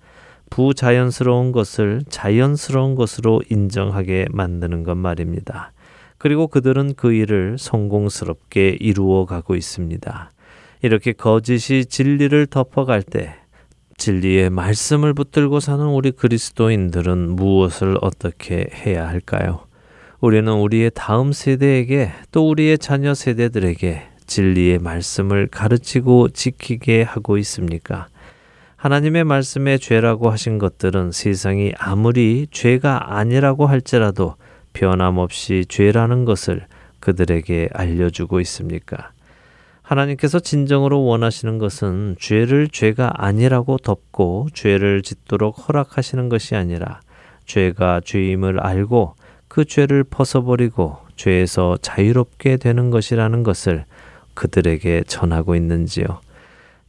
부자연스러운 0.49 1.51
것을 1.51 2.03
자연스러운 2.07 2.95
것으로 2.95 3.41
인정하게 3.51 4.27
만드는 4.31 4.83
것 4.83 4.95
말입니다. 4.95 5.73
그리고 6.17 6.47
그들은 6.47 6.93
그 6.95 7.11
일을 7.11 7.57
성공스럽게 7.59 8.77
이루어 8.79 9.25
가고 9.25 9.55
있습니다. 9.55 10.31
이렇게 10.83 11.11
거짓이 11.11 11.83
진리를 11.83 12.47
덮어갈 12.47 13.03
때 13.03 13.35
진리의 13.97 14.51
말씀을 14.51 15.13
붙들고 15.13 15.59
사는 15.59 15.85
우리 15.85 16.11
그리스도인들은 16.11 17.35
무엇을 17.35 17.97
어떻게 17.99 18.69
해야 18.73 19.05
할까요? 19.09 19.66
우리는 20.19 20.51
우리의 20.51 20.89
다음 20.95 21.31
세대에게 21.31 22.11
또 22.31 22.49
우리의 22.49 22.79
자녀 22.79 23.13
세대들에게 23.13 24.01
진리의 24.25 24.79
말씀을 24.79 25.45
가르치고 25.45 26.29
지키게 26.29 27.03
하고 27.03 27.37
있습니까? 27.37 28.07
하나님의 28.77 29.25
말씀에 29.25 29.77
죄라고 29.77 30.31
하신 30.31 30.57
것들은 30.57 31.11
세상이 31.11 31.73
아무리 31.77 32.47
죄가 32.49 33.15
아니라고 33.15 33.67
할지라도 33.67 34.35
변함없이 34.73 35.65
죄라는 35.69 36.25
것을 36.25 36.65
그들에게 36.99 37.69
알려주고 37.73 38.39
있습니까? 38.41 39.11
하나님께서 39.83 40.39
진정으로 40.39 41.03
원하시는 41.03 41.59
것은 41.59 42.15
죄를 42.19 42.69
죄가 42.69 43.13
아니라고 43.17 43.77
덮고 43.77 44.47
죄를 44.55 45.03
짓도록 45.03 45.69
허락하시는 45.69 46.27
것이 46.27 46.55
아니라 46.55 47.01
죄가 47.45 48.01
죄임을 48.03 48.59
알고 48.59 49.15
그 49.57 49.65
죄를 49.65 50.03
벗어버리고 50.03 50.97
죄에서 51.15 51.79
자유롭게 51.81 52.57
되는 52.57 52.91
것이라는 52.91 53.41
것을 53.41 53.85
그들에게 54.35 55.05
전하고 55.07 55.55
있는지요. 55.55 56.05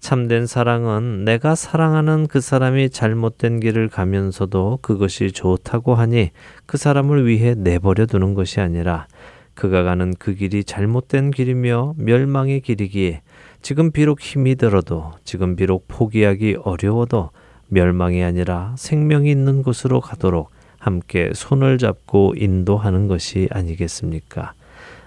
참된 0.01 0.47
사랑은 0.47 1.25
내가 1.25 1.55
사랑하는 1.55 2.27
그 2.27 2.43
사람이 2.43 2.91
잘못된 2.91 3.61
길을 3.61 3.89
가면서도 3.89 4.81
그것이 4.83 5.33
좋다고 5.33 5.95
하니 5.95 6.31
그 6.67 6.77
사람을 6.77 7.27
위해 7.27 7.55
내버려 7.55 8.05
두는 8.05 8.35
것이 8.35 8.61
아니라 8.61 9.07
그가 9.55 9.83
가는 9.83 10.13
그 10.19 10.35
길이 10.35 10.63
잘못된 10.63 11.31
길이며 11.31 11.95
멸망의 11.97 12.61
길이기에 12.61 13.23
지금 13.63 13.93
비록 13.93 14.21
힘이 14.21 14.57
들어도 14.57 15.13
지금 15.25 15.57
비록 15.57 15.87
포기하기 15.89 16.59
어려워도 16.63 17.31
멸망이 17.69 18.23
아니라 18.23 18.75
생명이 18.77 19.31
있는 19.31 19.63
곳으로 19.63 20.03
가도록 20.03 20.51
함께 20.89 21.31
손을 21.35 21.77
잡고 21.77 22.35
인도하는 22.39 23.09
것이 23.09 23.47
아니겠습니까? 23.51 24.55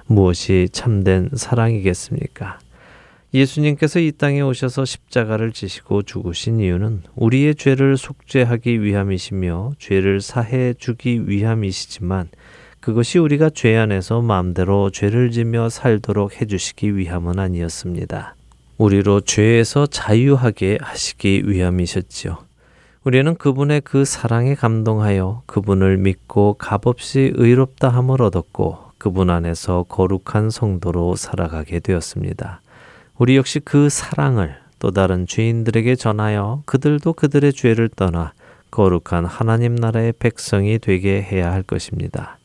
무엇이 0.05 0.69
참된 0.71 1.29
사랑이겠습니까? 1.33 2.59
예수님께서 3.33 3.99
이 3.99 4.11
땅에 4.11 4.41
오셔서 4.41 4.85
십자가를 4.85 5.53
지시고 5.53 6.03
죽으신 6.03 6.59
이유는 6.59 7.01
우리의 7.15 7.55
죄를 7.55 7.97
속죄하기 7.97 8.83
위함이시며 8.83 9.71
죄를 9.79 10.21
사해 10.21 10.75
주기 10.75 11.27
위함이시지만 11.27 12.29
그것이 12.79 13.17
우리가 13.17 13.49
죄 13.49 13.75
안에서 13.77 14.21
마음대로 14.21 14.91
죄를 14.91 15.31
지며 15.31 15.69
살도록 15.69 16.39
해주시기 16.39 16.95
위함은 16.95 17.39
아니었습니다. 17.39 18.35
우리로 18.77 19.21
죄에서 19.21 19.87
자유하게 19.87 20.77
하시기 20.81 21.43
위함이셨지요. 21.45 22.50
우리는 23.03 23.33
그분의 23.35 23.81
그 23.81 24.05
사랑에 24.05 24.53
감동하여 24.53 25.41
그분을 25.47 25.97
믿고 25.97 26.53
값없이 26.59 27.31
의롭다 27.33 27.89
함을 27.89 28.21
얻었고 28.21 28.77
그분 28.99 29.31
안에서 29.31 29.85
거룩한 29.89 30.51
성도로 30.51 31.15
살아가게 31.15 31.79
되었습니다. 31.79 32.61
우리 33.17 33.37
역시 33.37 33.59
그 33.59 33.89
사랑을 33.89 34.55
또 34.77 34.91
다른 34.91 35.25
죄인들에게 35.25 35.95
전하여 35.95 36.61
그들도 36.67 37.13
그들의 37.13 37.53
죄를 37.53 37.89
떠나 37.89 38.33
거룩한 38.69 39.25
하나님 39.25 39.73
나라의 39.73 40.13
백성이 40.19 40.77
되게 40.77 41.23
해야 41.23 41.51
할 41.51 41.63
것입니다. 41.63 42.37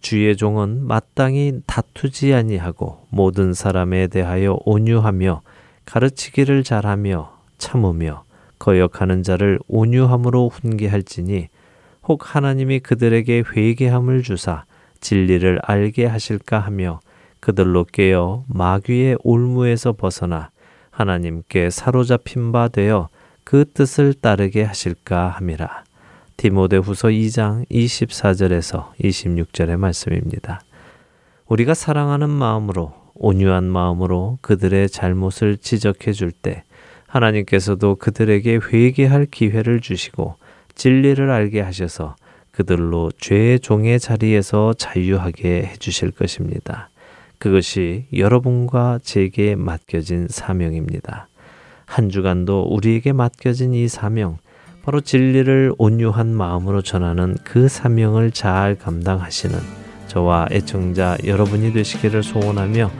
주의 0.00 0.34
종은 0.38 0.86
마땅히 0.86 1.60
다투지 1.66 2.32
아니하고 2.32 3.06
모든 3.10 3.52
사람에 3.52 4.06
대하여 4.06 4.58
온유하며 4.64 5.42
가르치기를 5.84 6.64
잘하며 6.64 7.36
참으며 7.58 8.24
거역하는 8.62 9.24
자를 9.24 9.58
온유함으로 9.66 10.48
훈계할지니 10.48 11.48
혹 12.04 12.36
하나님이 12.36 12.78
그들에게 12.78 13.42
회개함을 13.52 14.22
주사 14.22 14.64
진리를 15.00 15.58
알게 15.64 16.06
하실까 16.06 16.60
하며 16.60 17.00
그들로 17.40 17.84
깨어 17.84 18.44
마귀의 18.46 19.18
올무에서 19.24 19.94
벗어나 19.94 20.50
하나님께 20.90 21.70
사로잡힌 21.70 22.52
바 22.52 22.68
되어 22.68 23.08
그 23.42 23.64
뜻을 23.64 24.14
따르게 24.14 24.62
하실까 24.62 25.28
함이라. 25.30 25.82
디모데후서 26.36 27.08
2장 27.08 27.68
24절에서 27.68 28.92
26절의 29.00 29.76
말씀입니다. 29.76 30.60
우리가 31.48 31.74
사랑하는 31.74 32.30
마음으로 32.30 32.94
온유한 33.14 33.64
마음으로 33.64 34.38
그들의 34.40 34.88
잘못을 34.88 35.56
지적해 35.56 36.12
줄 36.12 36.30
때 36.30 36.62
하나님께서도 37.12 37.96
그들에게 37.96 38.60
회개할 38.72 39.26
기회를 39.30 39.80
주시고 39.80 40.36
진리를 40.74 41.30
알게 41.30 41.60
하셔서 41.60 42.16
그들로 42.50 43.10
죄의 43.18 43.60
종의 43.60 44.00
자리에서 44.00 44.74
자유하게 44.74 45.62
해 45.62 45.76
주실 45.78 46.10
것입니다. 46.10 46.90
그것이 47.38 48.06
여러분과 48.14 49.00
제게 49.02 49.54
맡겨진 49.56 50.28
사명입니다. 50.28 51.28
한 51.86 52.08
주간도 52.08 52.62
우리에게 52.70 53.12
맡겨진 53.12 53.74
이 53.74 53.88
사명, 53.88 54.38
바로 54.84 55.00
진리를 55.00 55.74
온유한 55.78 56.34
마음으로 56.34 56.82
전하는 56.82 57.36
그 57.44 57.68
사명을 57.68 58.30
잘 58.32 58.76
감당하시는 58.76 59.58
저와 60.08 60.48
애청자 60.50 61.16
여러분이 61.24 61.72
되시기를 61.72 62.22
소원하며 62.22 62.90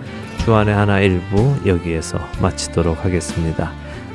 주안의 0.45 0.75
하나 0.75 1.01
일부 1.01 1.55
여기에서 1.67 2.19
마치도록 2.41 3.05
하겠습니다. 3.05 3.73